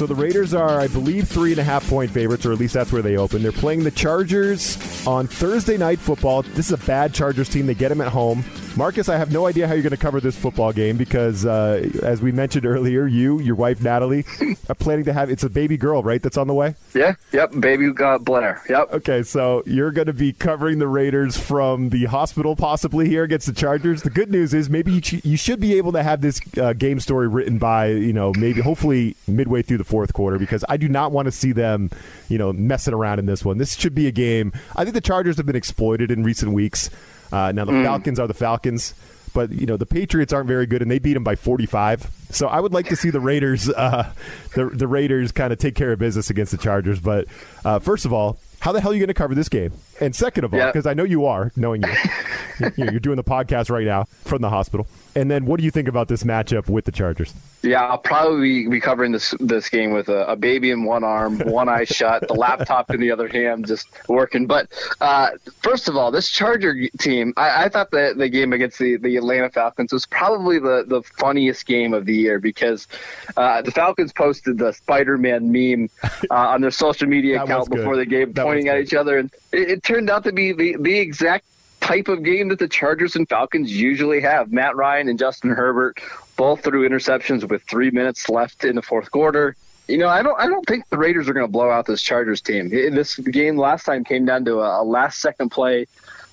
So 0.00 0.06
the 0.06 0.14
Raiders 0.14 0.54
are, 0.54 0.80
I 0.80 0.86
believe, 0.86 1.28
three 1.28 1.50
and 1.50 1.60
a 1.60 1.62
half 1.62 1.86
point 1.86 2.10
favorites, 2.10 2.46
or 2.46 2.52
at 2.52 2.58
least 2.58 2.72
that's 2.72 2.90
where 2.90 3.02
they 3.02 3.18
open. 3.18 3.42
They're 3.42 3.52
playing 3.52 3.84
the 3.84 3.90
Chargers 3.90 4.78
on 5.06 5.26
Thursday 5.26 5.76
night 5.76 5.98
football. 5.98 6.40
This 6.40 6.70
is 6.70 6.72
a 6.72 6.86
bad 6.86 7.12
Chargers 7.12 7.50
team. 7.50 7.66
They 7.66 7.74
get 7.74 7.90
them 7.90 8.00
at 8.00 8.08
home. 8.08 8.42
Marcus, 8.76 9.08
I 9.08 9.16
have 9.18 9.32
no 9.32 9.46
idea 9.46 9.66
how 9.66 9.74
you're 9.74 9.82
going 9.82 9.90
to 9.90 9.96
cover 9.96 10.20
this 10.20 10.36
football 10.36 10.72
game 10.72 10.96
because, 10.96 11.44
uh, 11.44 11.90
as 12.02 12.22
we 12.22 12.30
mentioned 12.30 12.64
earlier, 12.64 13.06
you, 13.06 13.40
your 13.40 13.56
wife 13.56 13.82
Natalie, 13.82 14.24
are 14.68 14.74
planning 14.74 15.04
to 15.06 15.12
have. 15.12 15.28
It's 15.28 15.42
a 15.42 15.50
baby 15.50 15.76
girl, 15.76 16.02
right? 16.02 16.22
That's 16.22 16.36
on 16.36 16.46
the 16.46 16.54
way. 16.54 16.76
Yeah. 16.94 17.14
Yep. 17.32 17.60
Baby 17.60 17.92
got 17.92 18.24
Blair. 18.24 18.62
Yep. 18.68 18.92
Okay, 18.94 19.22
so 19.24 19.62
you're 19.66 19.90
going 19.90 20.06
to 20.06 20.12
be 20.12 20.32
covering 20.32 20.78
the 20.78 20.86
Raiders 20.86 21.36
from 21.36 21.90
the 21.90 22.04
hospital, 22.06 22.54
possibly 22.54 23.08
here 23.08 23.24
against 23.24 23.46
the 23.46 23.52
Chargers. 23.52 24.02
The 24.02 24.10
good 24.10 24.30
news 24.30 24.54
is 24.54 24.70
maybe 24.70 24.92
you, 24.92 25.00
ch- 25.00 25.24
you 25.24 25.36
should 25.36 25.60
be 25.60 25.74
able 25.76 25.92
to 25.92 26.02
have 26.02 26.20
this 26.20 26.40
uh, 26.56 26.72
game 26.72 27.00
story 27.00 27.26
written 27.28 27.58
by 27.58 27.88
you 27.88 28.12
know 28.12 28.32
maybe 28.38 28.60
hopefully 28.60 29.16
midway 29.26 29.62
through 29.62 29.78
the 29.78 29.84
fourth 29.84 30.12
quarter 30.12 30.38
because 30.38 30.64
I 30.68 30.76
do 30.76 30.88
not 30.88 31.10
want 31.12 31.26
to 31.26 31.32
see 31.32 31.52
them 31.52 31.90
you 32.28 32.38
know 32.38 32.52
messing 32.52 32.94
around 32.94 33.18
in 33.18 33.26
this 33.26 33.44
one. 33.44 33.58
This 33.58 33.74
should 33.74 33.94
be 33.94 34.06
a 34.06 34.12
game. 34.12 34.52
I 34.76 34.84
think 34.84 34.94
the 34.94 35.00
Chargers 35.00 35.36
have 35.38 35.46
been 35.46 35.56
exploited 35.56 36.10
in 36.10 36.22
recent 36.22 36.52
weeks. 36.52 36.88
Uh, 37.32 37.52
now 37.52 37.64
the 37.64 37.72
mm. 37.72 37.84
Falcons 37.84 38.18
are 38.18 38.26
the 38.26 38.34
Falcons, 38.34 38.94
but 39.32 39.50
you 39.52 39.66
know 39.66 39.76
the 39.76 39.86
Patriots 39.86 40.32
aren't 40.32 40.48
very 40.48 40.66
good, 40.66 40.82
and 40.82 40.90
they 40.90 40.98
beat 40.98 41.14
them 41.14 41.24
by 41.24 41.36
45. 41.36 42.10
So 42.30 42.48
I 42.48 42.60
would 42.60 42.72
like 42.72 42.88
to 42.88 42.96
see 42.96 43.10
the 43.10 43.20
Raiders, 43.20 43.68
uh, 43.68 44.12
the 44.54 44.66
the 44.66 44.86
Raiders, 44.86 45.32
kind 45.32 45.52
of 45.52 45.58
take 45.58 45.74
care 45.74 45.92
of 45.92 45.98
business 45.98 46.30
against 46.30 46.52
the 46.52 46.58
Chargers. 46.58 47.00
But 47.00 47.26
uh, 47.64 47.78
first 47.78 48.04
of 48.04 48.12
all, 48.12 48.38
how 48.60 48.72
the 48.72 48.80
hell 48.80 48.90
are 48.90 48.94
you 48.94 49.00
going 49.00 49.08
to 49.08 49.14
cover 49.14 49.34
this 49.34 49.48
game? 49.48 49.72
And 50.00 50.16
second 50.16 50.44
of 50.44 50.54
all, 50.54 50.66
because 50.66 50.86
I 50.86 50.94
know 50.94 51.04
you 51.04 51.26
are, 51.26 51.52
knowing 51.56 51.82
you, 52.60 52.72
you're 52.76 53.00
doing 53.00 53.16
the 53.16 53.24
podcast 53.24 53.70
right 53.70 53.86
now 53.86 54.04
from 54.24 54.42
the 54.42 54.50
hospital. 54.50 54.86
And 55.14 55.30
then, 55.30 55.44
what 55.44 55.58
do 55.58 55.64
you 55.64 55.70
think 55.70 55.88
about 55.88 56.08
this 56.08 56.22
matchup 56.22 56.68
with 56.68 56.84
the 56.84 56.92
Chargers? 56.92 57.34
Yeah, 57.62 57.84
I'll 57.84 57.98
probably 57.98 58.68
be 58.68 58.80
covering 58.80 59.12
this 59.12 59.34
this 59.38 59.68
game 59.68 59.92
with 59.92 60.08
a, 60.08 60.30
a 60.30 60.36
baby 60.36 60.70
in 60.70 60.84
one 60.84 61.04
arm, 61.04 61.40
one 61.40 61.68
eye 61.68 61.84
shut, 61.84 62.26
the 62.26 62.34
laptop 62.34 62.90
in 62.90 63.00
the 63.00 63.10
other 63.10 63.28
hand, 63.28 63.66
just 63.66 63.88
working. 64.08 64.46
But 64.46 64.68
uh, 65.00 65.30
first 65.62 65.88
of 65.88 65.96
all, 65.96 66.10
this 66.10 66.30
Charger 66.30 66.74
team, 66.98 67.34
I, 67.36 67.64
I 67.64 67.68
thought 67.68 67.90
that 67.90 68.16
the 68.16 68.28
game 68.28 68.52
against 68.52 68.78
the, 68.78 68.96
the 68.96 69.16
Atlanta 69.16 69.50
Falcons 69.50 69.92
was 69.92 70.06
probably 70.06 70.58
the, 70.58 70.84
the 70.86 71.02
funniest 71.02 71.66
game 71.66 71.92
of 71.92 72.06
the 72.06 72.14
year 72.14 72.38
because 72.38 72.88
uh, 73.36 73.60
the 73.60 73.72
Falcons 73.72 74.12
posted 74.12 74.56
the 74.56 74.72
Spider 74.72 75.18
Man 75.18 75.52
meme 75.52 75.90
uh, 76.30 76.34
on 76.34 76.62
their 76.62 76.70
social 76.70 77.08
media 77.08 77.42
account 77.42 77.68
before 77.68 77.96
the 77.96 78.06
game, 78.06 78.32
that 78.32 78.44
pointing 78.44 78.68
at 78.68 78.80
each 78.80 78.94
other, 78.94 79.18
and 79.18 79.30
it, 79.52 79.70
it 79.70 79.82
turned 79.90 80.08
out 80.08 80.22
to 80.22 80.32
be 80.32 80.52
the, 80.52 80.76
the 80.78 80.98
exact 81.00 81.44
type 81.80 82.06
of 82.06 82.22
game 82.22 82.48
that 82.48 82.60
the 82.60 82.68
Chargers 82.68 83.16
and 83.16 83.28
Falcons 83.28 83.72
usually 83.72 84.20
have. 84.20 84.52
Matt 84.52 84.76
Ryan 84.76 85.08
and 85.08 85.18
Justin 85.18 85.50
Herbert 85.50 85.98
both 86.36 86.62
threw 86.62 86.88
interceptions 86.88 87.48
with 87.48 87.62
three 87.64 87.90
minutes 87.90 88.28
left 88.28 88.64
in 88.64 88.76
the 88.76 88.82
fourth 88.82 89.10
quarter. 89.10 89.56
You 89.88 89.98
know, 89.98 90.06
I 90.06 90.22
don't. 90.22 90.38
I 90.38 90.46
don't 90.46 90.64
think 90.64 90.88
the 90.88 90.96
Raiders 90.96 91.28
are 91.28 91.32
going 91.32 91.46
to 91.46 91.50
blow 91.50 91.68
out 91.68 91.86
this 91.86 92.00
Chargers 92.00 92.40
team. 92.40 92.68
This 92.68 93.16
game 93.16 93.56
last 93.56 93.84
time 93.84 94.04
came 94.04 94.24
down 94.24 94.44
to 94.44 94.60
a, 94.60 94.82
a 94.82 94.84
last-second 94.84 95.48
play, 95.48 95.88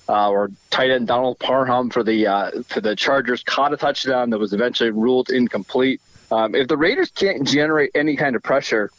uh, 0.08 0.30
or 0.30 0.52
tight 0.70 0.92
end 0.92 1.08
Donald 1.08 1.40
Parham 1.40 1.90
for 1.90 2.04
the 2.04 2.28
uh, 2.28 2.62
for 2.68 2.80
the 2.80 2.94
Chargers 2.94 3.42
caught 3.42 3.72
a 3.72 3.76
touchdown 3.76 4.30
that 4.30 4.38
was 4.38 4.52
eventually 4.52 4.90
ruled 4.90 5.30
incomplete. 5.30 6.00
Um, 6.30 6.54
if 6.54 6.68
the 6.68 6.76
Raiders 6.76 7.10
can't 7.10 7.44
generate 7.44 7.90
any 7.96 8.14
kind 8.14 8.36
of 8.36 8.44
pressure, 8.44 8.92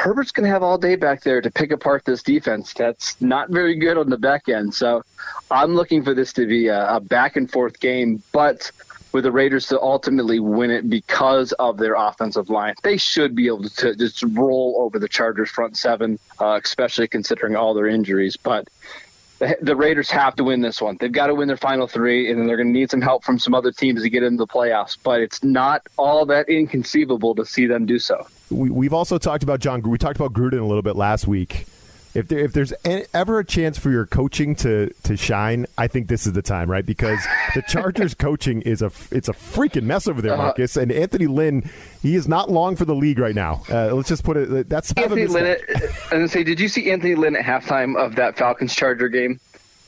Herbert's 0.00 0.32
going 0.32 0.44
to 0.44 0.50
have 0.50 0.62
all 0.62 0.78
day 0.78 0.96
back 0.96 1.22
there 1.22 1.42
to 1.42 1.50
pick 1.50 1.72
apart 1.72 2.06
this 2.06 2.22
defense. 2.22 2.72
That's 2.72 3.20
not 3.20 3.50
very 3.50 3.76
good 3.76 3.98
on 3.98 4.08
the 4.08 4.16
back 4.16 4.48
end. 4.48 4.72
So 4.72 5.04
I'm 5.50 5.74
looking 5.74 6.02
for 6.02 6.14
this 6.14 6.32
to 6.34 6.46
be 6.46 6.68
a, 6.68 6.96
a 6.96 7.00
back 7.00 7.36
and 7.36 7.50
forth 7.50 7.78
game, 7.80 8.22
but 8.32 8.72
with 9.12 9.24
the 9.24 9.32
Raiders 9.32 9.66
to 9.66 9.78
ultimately 9.78 10.40
win 10.40 10.70
it 10.70 10.88
because 10.88 11.52
of 11.52 11.76
their 11.76 11.96
offensive 11.96 12.48
line. 12.48 12.74
They 12.82 12.96
should 12.96 13.34
be 13.34 13.48
able 13.48 13.68
to 13.68 13.94
just 13.94 14.22
roll 14.22 14.76
over 14.78 14.98
the 14.98 15.08
Chargers 15.08 15.50
front 15.50 15.76
seven, 15.76 16.18
uh, 16.38 16.58
especially 16.62 17.06
considering 17.06 17.54
all 17.54 17.74
their 17.74 17.88
injuries. 17.88 18.38
But 18.38 18.68
the, 19.60 19.76
Raiders 19.76 20.10
have 20.10 20.36
to 20.36 20.44
win 20.44 20.60
this 20.60 20.80
one. 20.80 20.96
They've 21.00 21.10
got 21.10 21.28
to 21.28 21.34
win 21.34 21.48
their 21.48 21.56
final 21.56 21.86
three, 21.86 22.30
and 22.30 22.38
then 22.38 22.46
they're 22.46 22.56
going 22.56 22.72
to 22.72 22.78
need 22.78 22.90
some 22.90 23.00
help 23.00 23.24
from 23.24 23.38
some 23.38 23.54
other 23.54 23.72
teams 23.72 24.02
to 24.02 24.10
get 24.10 24.22
into 24.22 24.38
the 24.38 24.46
playoffs. 24.46 24.96
But 25.02 25.20
it's 25.20 25.42
not 25.42 25.82
all 25.96 26.26
that 26.26 26.48
inconceivable 26.48 27.34
to 27.34 27.44
see 27.44 27.66
them 27.66 27.86
do 27.86 27.98
so 27.98 28.26
we, 28.50 28.86
have 28.86 28.92
also 28.92 29.18
talked 29.18 29.42
about 29.42 29.60
Jon. 29.60 29.80
We 29.82 29.98
talked 29.98 30.16
about 30.16 30.32
Gruden 30.32 30.60
a 30.60 30.64
little 30.64 30.82
bit 30.82 30.96
last 30.96 31.26
week. 31.26 31.66
If 32.12 32.26
there, 32.28 32.40
if 32.40 32.52
there's 32.52 32.72
any, 32.84 33.04
ever 33.14 33.38
a 33.38 33.44
chance 33.44 33.78
for 33.78 33.90
your 33.90 34.04
coaching 34.04 34.56
to 34.56 34.92
to 35.04 35.16
shine, 35.16 35.66
I 35.78 35.86
think 35.86 36.08
this 36.08 36.26
is 36.26 36.32
the 36.32 36.42
time, 36.42 36.68
right? 36.68 36.84
Because 36.84 37.20
the 37.54 37.62
Chargers 37.62 38.14
coaching 38.18 38.62
is 38.62 38.82
a 38.82 38.90
it's 39.12 39.28
a 39.28 39.32
freaking 39.32 39.84
mess 39.84 40.08
over 40.08 40.20
there, 40.20 40.32
uh-huh. 40.32 40.42
Marcus. 40.42 40.76
Uh, 40.76 40.80
and 40.80 40.92
Anthony 40.92 41.26
Lynn, 41.26 41.70
he 42.02 42.16
is 42.16 42.26
not 42.26 42.50
long 42.50 42.74
for 42.74 42.84
the 42.84 42.94
league 42.94 43.18
right 43.18 43.34
now. 43.34 43.62
Uh, 43.70 43.94
let's 43.94 44.08
just 44.08 44.24
put 44.24 44.36
it. 44.36 44.68
That's 44.68 44.92
Anthony 44.92 45.26
Lynn. 45.26 45.56
I 46.10 46.16
was 46.16 46.32
say, 46.32 46.42
did 46.42 46.58
you 46.58 46.68
see 46.68 46.90
Anthony 46.90 47.14
Lynn 47.14 47.36
at 47.36 47.44
halftime 47.44 47.96
of 47.96 48.16
that 48.16 48.36
Falcons 48.36 48.74
Charger 48.74 49.08
game? 49.08 49.38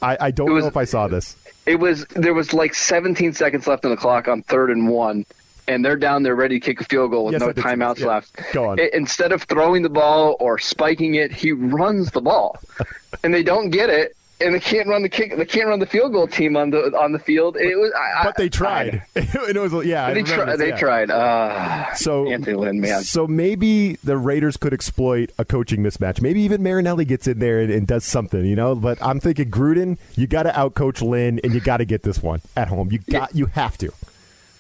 I, 0.00 0.16
I 0.20 0.30
don't 0.30 0.52
was, 0.52 0.64
know 0.64 0.68
if 0.68 0.76
I 0.76 0.85
saw 0.85 1.08
this. 1.08 1.37
It 1.66 1.76
was 1.76 2.04
there 2.11 2.35
was 2.35 2.52
like 2.52 2.74
17 2.74 3.32
seconds 3.32 3.66
left 3.66 3.85
on 3.85 3.90
the 3.90 3.96
clock 3.96 4.28
on 4.28 4.42
third 4.42 4.70
and 4.70 4.88
one 4.88 5.24
and 5.68 5.85
they're 5.85 5.96
down 5.96 6.22
there 6.22 6.35
ready 6.35 6.59
to 6.59 6.64
kick 6.64 6.81
a 6.81 6.85
field 6.85 7.11
goal 7.11 7.27
with 7.27 7.33
yes, 7.35 7.40
no 7.40 7.53
timeouts 7.53 8.01
yeah. 8.01 8.07
left. 8.07 8.40
Go 8.53 8.66
on. 8.66 8.79
instead 8.79 9.33
of 9.33 9.42
throwing 9.44 9.83
the 9.83 9.88
ball 9.88 10.37
or 10.40 10.59
spiking 10.59 11.14
it, 11.14 11.33
he 11.33 11.53
runs 11.53 12.11
the 12.11 12.20
ball, 12.20 12.59
and 13.25 13.33
they 13.33 13.42
don't 13.42 13.70
get 13.70 13.90
it. 13.90 14.16
And 14.40 14.57
they 14.57 14.61
can't 14.61 14.88
run 14.88 15.03
the 15.03 15.09
kick. 15.09 15.37
They 15.37 15.44
can't 15.44 15.68
run 15.68 15.79
the 15.79 15.87
field 15.87 16.12
goal 16.12 16.27
team 16.27 16.57
on 16.57 16.70
the 16.70 16.98
on 16.98 17.12
the 17.12 17.20
field. 17.20 17.57
It 17.57 17.77
was, 17.77 17.92
I, 17.92 18.25
but 18.25 18.37
they 18.37 18.48
tried. 18.48 19.01
I, 19.14 19.20
it 19.20 19.57
was 19.57 19.87
yeah. 19.87 20.12
They, 20.12 20.25
tri- 20.25 20.57
they 20.57 20.70
yeah. 20.70 20.77
tried. 20.77 21.11
Uh, 21.12 21.94
so 21.94 22.29
Anthony 22.29 22.57
Lynn, 22.57 22.81
man. 22.81 23.05
So 23.05 23.29
maybe 23.29 23.98
the 24.03 24.16
Raiders 24.16 24.57
could 24.57 24.75
exploit 24.75 25.31
a 25.38 25.44
coaching 25.44 25.81
mismatch. 25.81 26.20
Maybe 26.20 26.40
even 26.40 26.61
Marinelli 26.61 27.05
gets 27.05 27.29
in 27.29 27.38
there 27.38 27.61
and, 27.61 27.70
and 27.70 27.87
does 27.87 28.05
something, 28.05 28.44
you 28.44 28.57
know. 28.57 28.75
But 28.75 29.01
I'm 29.01 29.20
thinking 29.20 29.48
Gruden, 29.48 29.96
you 30.16 30.27
got 30.27 30.42
to 30.42 30.51
outcoach 30.51 31.09
Lynn, 31.09 31.38
and 31.44 31.55
you 31.55 31.61
got 31.61 31.77
to 31.77 31.85
get 31.85 32.03
this 32.03 32.20
one 32.20 32.42
at 32.57 32.66
home. 32.66 32.90
You 32.90 32.98
got, 32.98 33.37
you 33.37 33.46
have 33.46 33.79
to. 33.79 33.92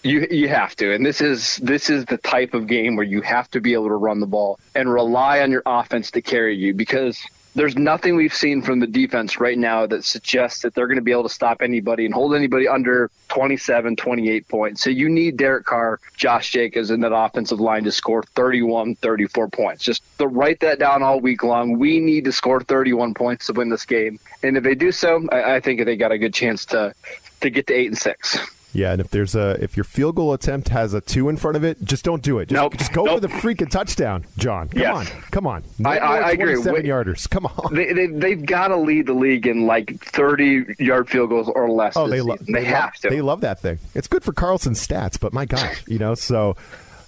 You 0.02 0.26
you 0.30 0.48
have 0.48 0.74
to, 0.76 0.92
and 0.92 1.06
this 1.06 1.20
is 1.20 1.58
this 1.58 1.88
is 1.88 2.04
the 2.06 2.16
type 2.16 2.54
of 2.54 2.66
game 2.66 2.96
where 2.96 3.06
you 3.06 3.20
have 3.22 3.48
to 3.52 3.60
be 3.60 3.74
able 3.74 3.88
to 3.88 3.94
run 3.94 4.18
the 4.18 4.26
ball 4.26 4.58
and 4.74 4.92
rely 4.92 5.40
on 5.40 5.52
your 5.52 5.62
offense 5.64 6.10
to 6.12 6.22
carry 6.22 6.56
you 6.56 6.74
because 6.74 7.24
there's 7.54 7.76
nothing 7.76 8.16
we've 8.16 8.34
seen 8.34 8.62
from 8.62 8.80
the 8.80 8.86
defense 8.86 9.38
right 9.38 9.58
now 9.58 9.86
that 9.86 10.04
suggests 10.04 10.62
that 10.62 10.74
they're 10.74 10.86
going 10.86 10.96
to 10.96 11.02
be 11.02 11.12
able 11.12 11.24
to 11.24 11.28
stop 11.28 11.60
anybody 11.60 12.06
and 12.06 12.14
hold 12.14 12.34
anybody 12.34 12.66
under 12.66 13.10
27, 13.28 13.96
28 13.96 14.48
points. 14.48 14.82
So 14.82 14.90
you 14.90 15.08
need 15.08 15.36
Derek 15.36 15.66
Carr, 15.66 16.00
Josh 16.16 16.50
Jacobs, 16.50 16.90
and 16.90 17.04
that 17.04 17.14
offensive 17.14 17.60
line 17.60 17.84
to 17.84 17.92
score 17.92 18.22
31, 18.22 18.96
34 18.96 19.48
points. 19.48 19.84
Just 19.84 20.02
to 20.18 20.26
write 20.26 20.60
that 20.60 20.78
down 20.78 21.02
all 21.02 21.20
week 21.20 21.42
long. 21.42 21.78
We 21.78 22.00
need 22.00 22.24
to 22.24 22.32
score 22.32 22.60
31 22.60 23.14
points 23.14 23.46
to 23.46 23.52
win 23.52 23.68
this 23.68 23.84
game, 23.84 24.18
and 24.42 24.56
if 24.56 24.64
they 24.64 24.74
do 24.74 24.90
so, 24.90 25.26
I, 25.30 25.56
I 25.56 25.60
think 25.60 25.84
they 25.84 25.96
got 25.96 26.12
a 26.12 26.18
good 26.18 26.34
chance 26.34 26.66
to 26.66 26.94
to 27.42 27.50
get 27.50 27.66
to 27.66 27.74
eight 27.74 27.88
and 27.88 27.98
six. 27.98 28.38
Yeah, 28.74 28.92
and 28.92 29.00
if 29.00 29.10
there's 29.10 29.34
a 29.34 29.62
if 29.62 29.76
your 29.76 29.84
field 29.84 30.16
goal 30.16 30.32
attempt 30.32 30.68
has 30.70 30.94
a 30.94 31.00
two 31.00 31.28
in 31.28 31.36
front 31.36 31.56
of 31.56 31.64
it, 31.64 31.82
just 31.84 32.04
don't 32.04 32.22
do 32.22 32.38
it. 32.38 32.48
Just, 32.48 32.60
Nope. 32.60 32.76
just 32.78 32.92
go 32.92 33.04
Nope. 33.04 33.16
for 33.16 33.20
the 33.20 33.28
freaking 33.28 33.70
touchdown, 33.70 34.24
Jon. 34.38 34.68
Come 34.68 34.80
Yes. 34.80 34.96
on, 34.96 35.20
come 35.30 35.46
on. 35.46 35.62
I- 35.84 35.98
I- 35.98 36.16
I 36.18 36.30
agree. 36.32 36.56
Seven 36.62 36.82
yarders. 36.84 37.28
Come 37.28 37.46
on. 37.46 37.74
They, 37.74 37.92
they, 37.92 38.06
they've 38.06 38.44
got 38.46 38.68
to 38.68 38.76
lead 38.76 39.06
the 39.06 39.12
league 39.14 39.46
in 39.46 39.66
like 39.66 40.02
30 40.04 40.76
yard 40.78 41.08
field 41.10 41.28
goals 41.30 41.48
or 41.54 41.70
less. 41.70 41.96
Oh, 41.96 42.08
they 42.08 42.20
love. 42.20 42.38
season. 42.38 42.54
They, 42.54 42.64
have 42.64 42.94
to. 42.94 43.08
They 43.10 43.20
love 43.20 43.42
that 43.42 43.60
thing. 43.60 43.78
It's 43.94 44.08
good 44.08 44.24
for 44.24 44.32
Carlson's 44.32 44.84
stats, 44.86 45.18
but 45.20 45.32
my 45.32 45.44
gosh, 45.44 45.82
you 45.86 45.98
know. 45.98 46.14
So, 46.14 46.56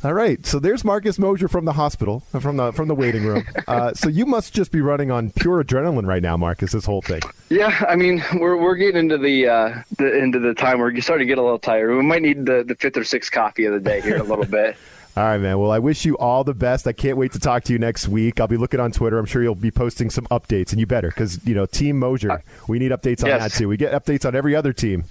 all 0.04 0.12
right. 0.12 0.44
So 0.44 0.58
there's 0.58 0.84
Marcus 0.84 1.18
Mosher 1.18 1.48
from 1.48 1.64
the 1.64 1.72
hospital, 1.72 2.22
uh, 2.34 2.40
from 2.40 2.56
the 2.56 2.72
from 2.72 2.88
the 2.88 2.94
waiting 2.94 3.24
room. 3.24 3.44
Uh, 3.66 3.94
so 3.94 4.08
you 4.08 4.26
must 4.26 4.52
just 4.52 4.70
be 4.70 4.80
running 4.80 5.10
on 5.10 5.30
pure 5.30 5.64
adrenaline 5.64 6.06
right 6.06 6.22
now, 6.22 6.36
Marcus. 6.36 6.72
This 6.72 6.84
whole 6.84 7.00
thing. 7.00 7.22
Yeah, 7.48 7.84
I 7.88 7.96
mean, 7.96 8.22
we're 8.34 8.56
we're 8.56 8.76
getting 8.76 8.98
into 8.98 9.16
the 9.16 9.48
uh, 9.48 9.82
the 9.96 10.18
into 10.18 10.38
the 10.38 10.52
time 10.52 10.80
where 10.80 10.90
you're 10.90 11.00
starting 11.00 11.26
to 11.26 11.30
get 11.30 11.38
a 11.38 11.42
little 11.42 11.58
tired. 11.58 11.96
We 11.96 12.02
might 12.02 12.20
need 12.20 12.44
the, 12.44 12.62
the 12.62 12.74
fifth 12.74 12.96
or 12.98 13.04
sixth 13.04 13.32
coffee 13.32 13.64
of 13.64 13.72
the 13.72 13.80
day 13.80 14.02
here 14.02 14.16
in 14.16 14.20
a 14.20 14.24
little 14.24 14.44
bit. 14.44 14.76
All 15.16 15.22
right, 15.22 15.38
man. 15.38 15.60
Well, 15.60 15.70
I 15.70 15.78
wish 15.78 16.04
you 16.04 16.18
all 16.18 16.42
the 16.42 16.54
best. 16.54 16.88
I 16.88 16.92
can't 16.92 17.16
wait 17.16 17.30
to 17.32 17.38
talk 17.38 17.62
to 17.64 17.72
you 17.72 17.78
next 17.78 18.08
week. 18.08 18.40
I'll 18.40 18.48
be 18.48 18.56
looking 18.56 18.80
on 18.80 18.90
Twitter. 18.90 19.16
I'm 19.16 19.26
sure 19.26 19.44
you'll 19.44 19.54
be 19.54 19.70
posting 19.70 20.10
some 20.10 20.26
updates, 20.26 20.72
and 20.72 20.80
you 20.80 20.86
better 20.86 21.06
because 21.08 21.44
you 21.46 21.54
know 21.54 21.66
Team 21.66 22.00
Mosher. 22.00 22.42
We 22.66 22.80
need 22.80 22.90
updates 22.90 23.22
on 23.22 23.28
yes. 23.28 23.40
that 23.40 23.52
too. 23.52 23.68
We 23.68 23.76
get 23.76 23.92
updates 23.92 24.26
on 24.26 24.34
every 24.34 24.56
other 24.56 24.72
team. 24.72 25.04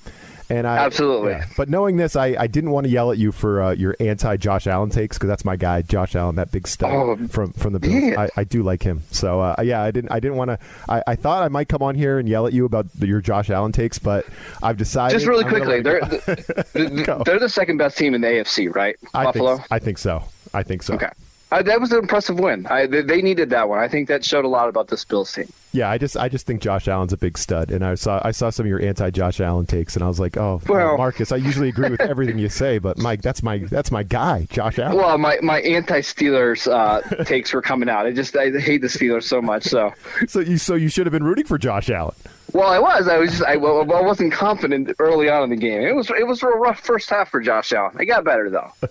And 0.54 0.68
I, 0.68 0.78
Absolutely. 0.86 1.32
yeah. 1.32 1.46
But 1.58 1.68
knowing 1.68 1.98
this, 1.98 2.16
I, 2.16 2.36
I 2.38 2.46
didn't 2.46 2.70
want 2.70 2.86
to 2.86 2.92
yell 2.92 3.12
at 3.12 3.18
you 3.18 3.32
for 3.32 3.60
uh, 3.60 3.72
your 3.72 3.96
anti 4.00 4.38
Josh 4.38 4.68
Allen 4.68 4.92
takes 4.92 5.18
because 5.18 5.28
that's 5.28 5.44
my 5.44 5.56
guy, 5.56 5.82
Josh 5.82 6.16
Allen, 6.16 6.36
that 6.36 6.52
big 6.52 6.68
stud 6.68 6.92
Oh, 6.94 7.28
from 7.28 7.54
from 7.54 7.74
the 7.74 7.80
Bills. 7.80 8.16
I, 8.16 8.30
I 8.38 8.44
do 8.44 8.62
like 8.62 8.84
him. 8.84 9.02
So 9.10 9.42
uh, 9.42 9.56
yeah, 9.64 9.82
I 9.82 9.90
didn't 9.90 10.12
I 10.12 10.20
didn't 10.20 10.38
want 10.38 10.50
to. 10.50 10.60
I, 10.88 11.02
I 11.08 11.16
thought 11.16 11.42
I 11.42 11.48
might 11.48 11.70
come 11.70 11.82
on 11.82 11.96
here 11.96 12.20
and 12.20 12.30
yell 12.30 12.46
at 12.46 12.54
you 12.54 12.66
about 12.66 12.86
the, 12.94 13.08
your 13.08 13.20
Josh 13.20 13.50
Allen 13.50 13.72
takes, 13.72 13.98
but 13.98 14.28
I've 14.62 14.78
decided 14.78 15.16
Just 15.16 15.26
really 15.26 15.44
I'm 15.44 15.50
quickly, 15.50 15.82
they're 15.82 16.02
the, 16.02 16.66
the, 16.74 17.24
they're 17.26 17.40
the 17.40 17.50
second 17.50 17.78
best 17.78 17.98
team 17.98 18.14
in 18.14 18.22
the 18.22 18.28
AFC, 18.28 18.74
right? 18.76 18.96
I 19.12 19.24
Buffalo. 19.24 19.56
Think, 19.58 19.68
I 19.72 19.80
think 19.80 19.98
so. 19.98 20.24
I 20.54 20.62
think 20.62 20.84
so. 20.84 20.94
Okay, 20.94 21.10
uh, 21.54 21.62
that 21.64 21.80
was 21.80 21.92
an 21.92 22.00
impressive 22.00 22.40
win. 22.40 22.66
I, 22.68 22.88
they, 22.88 23.02
they 23.02 23.22
needed 23.22 23.50
that 23.52 23.70
one. 23.70 23.80
I 23.80 23.88
think 23.88 24.08
that 24.08 24.26
showed 24.26 24.44
a 24.46 24.48
lot 24.48 24.70
about 24.70 24.88
this 24.88 25.06
Bills 25.06 25.32
team. 25.32 25.52
Yeah, 25.72 25.90
I 25.90 25.98
just 25.98 26.16
I 26.18 26.30
just 26.30 26.46
think 26.46 26.62
Josh 26.62 26.88
Allen's 26.88 27.14
a 27.14 27.18
big 27.18 27.38
stud, 27.38 27.72
and 27.72 27.84
I 27.84 27.96
saw 27.96 28.22
I 28.24 28.32
saw 28.32 28.50
some 28.50 28.66
of 28.66 28.70
your 28.70 28.82
anti 28.82 29.10
Josh 29.10 29.40
Allen 29.40 29.66
takes, 29.66 29.96
and 29.96 30.04
I 30.04 30.08
was 30.08 30.20
like, 30.20 30.38
oh, 30.38 30.62
Well- 30.68 30.98
Marcus, 30.98 31.32
I 31.32 31.38
usually 31.38 31.70
agree 31.70 31.90
with 31.90 32.02
everything 32.02 32.38
you 32.38 32.50
say, 32.50 32.78
but 32.78 32.98
Mike, 32.98 33.22
that's 33.22 33.42
my 33.42 33.60
that's 33.60 33.92
my 33.92 34.04
guy, 34.04 34.48
Josh 34.52 34.78
Allen. 34.80 34.98
Well, 34.98 35.18
my, 35.18 35.38
my 35.42 35.62
anti-Steelers 35.62 36.68
uh, 36.72 37.24
takes 37.26 37.54
were 37.54 37.62
coming 37.62 37.90
out. 37.90 38.06
I 38.06 38.12
just 38.12 38.36
I 38.36 38.52
hate 38.52 38.82
the 38.82 38.88
Steelers 38.88 39.24
so 39.24 39.42
much. 39.42 39.64
So, 39.64 39.94
so 40.28 40.40
you 40.40 40.58
so 40.58 40.76
you 40.76 40.90
should 40.90 41.06
have 41.06 41.14
been 41.14 41.24
rooting 41.24 41.46
for 41.46 41.58
Josh 41.58 41.90
Allen. 41.90 42.16
well, 42.54 42.70
I 42.70 42.80
was. 42.80 43.08
I 43.08 43.18
was 43.18 43.32
just 43.32 43.44
I, 43.44 43.58
well, 43.58 43.82
I 43.94 44.02
wasn't 44.02 44.32
confident 44.34 44.92
early 45.00 45.30
on 45.30 45.44
in 45.44 45.50
the 45.50 45.56
game. 45.56 45.82
It 45.82 45.96
was 45.96 46.10
it 46.12 46.28
was 46.28 46.44
a 46.44 46.48
rough 46.48 46.80
first 46.82 47.10
half 47.10 47.30
for 47.32 47.42
Josh 47.42 47.74
Allen. 47.74 47.96
I 47.98 48.06
got 48.06 48.24
better 48.24 48.50
though. 48.50 48.72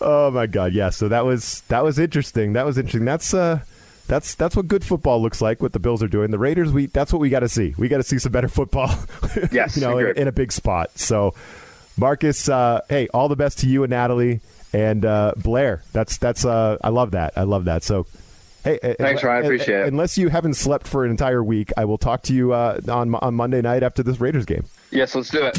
Oh 0.00 0.30
my 0.30 0.46
God, 0.46 0.72
yeah. 0.72 0.90
So 0.90 1.08
that 1.08 1.24
was 1.24 1.62
that 1.68 1.82
was 1.84 1.98
interesting. 1.98 2.52
That 2.54 2.66
was 2.66 2.78
interesting. 2.78 3.04
That's 3.04 3.32
uh. 3.34 3.60
That's 4.08 4.36
that's 4.36 4.54
what 4.54 4.68
good 4.68 4.84
football 4.84 5.20
looks 5.20 5.40
like. 5.42 5.60
What 5.60 5.72
the 5.72 5.80
Bills 5.80 6.00
are 6.00 6.06
doing. 6.06 6.30
The 6.30 6.38
Raiders, 6.38 6.70
we 6.70 6.86
that's 6.86 7.12
what 7.12 7.18
we 7.18 7.28
got 7.28 7.40
to 7.40 7.48
see. 7.48 7.74
We 7.76 7.88
got 7.88 7.96
to 7.96 8.04
see 8.04 8.20
some 8.20 8.30
better 8.30 8.46
football. 8.48 8.88
Yes, 9.50 9.76
you 9.76 9.82
know, 9.82 9.98
in, 9.98 10.16
in 10.16 10.28
a 10.28 10.32
big 10.32 10.52
spot. 10.52 10.96
So, 10.96 11.34
Marcus, 11.98 12.48
uh, 12.48 12.82
hey, 12.88 13.08
all 13.12 13.28
the 13.28 13.34
best 13.34 13.58
to 13.58 13.66
you 13.66 13.82
and 13.82 13.90
Natalie 13.90 14.40
and 14.72 15.04
uh, 15.04 15.32
Blair. 15.36 15.82
That's 15.92 16.18
that's 16.18 16.44
uh, 16.44 16.78
I 16.84 16.90
love 16.90 17.10
that. 17.10 17.32
I 17.36 17.42
love 17.42 17.64
that. 17.64 17.82
So, 17.82 18.06
hey, 18.62 18.78
Thanks, 18.98 19.24
Ryan. 19.24 19.42
I 19.42 19.46
appreciate 19.46 19.80
it. 19.80 19.88
Unless 19.88 20.16
you 20.18 20.28
haven't 20.28 20.54
slept 20.54 20.86
for 20.86 21.04
an 21.04 21.10
entire 21.10 21.42
week, 21.42 21.72
I 21.76 21.84
will 21.84 21.98
talk 21.98 22.22
to 22.24 22.32
you 22.32 22.52
uh, 22.52 22.80
on 22.88 23.12
on 23.16 23.34
Monday 23.34 23.60
night 23.60 23.82
after 23.82 24.04
this 24.04 24.20
Raiders 24.20 24.44
game. 24.44 24.66
Yes, 24.92 25.16
let's 25.16 25.30
do 25.30 25.42
it. 25.42 25.58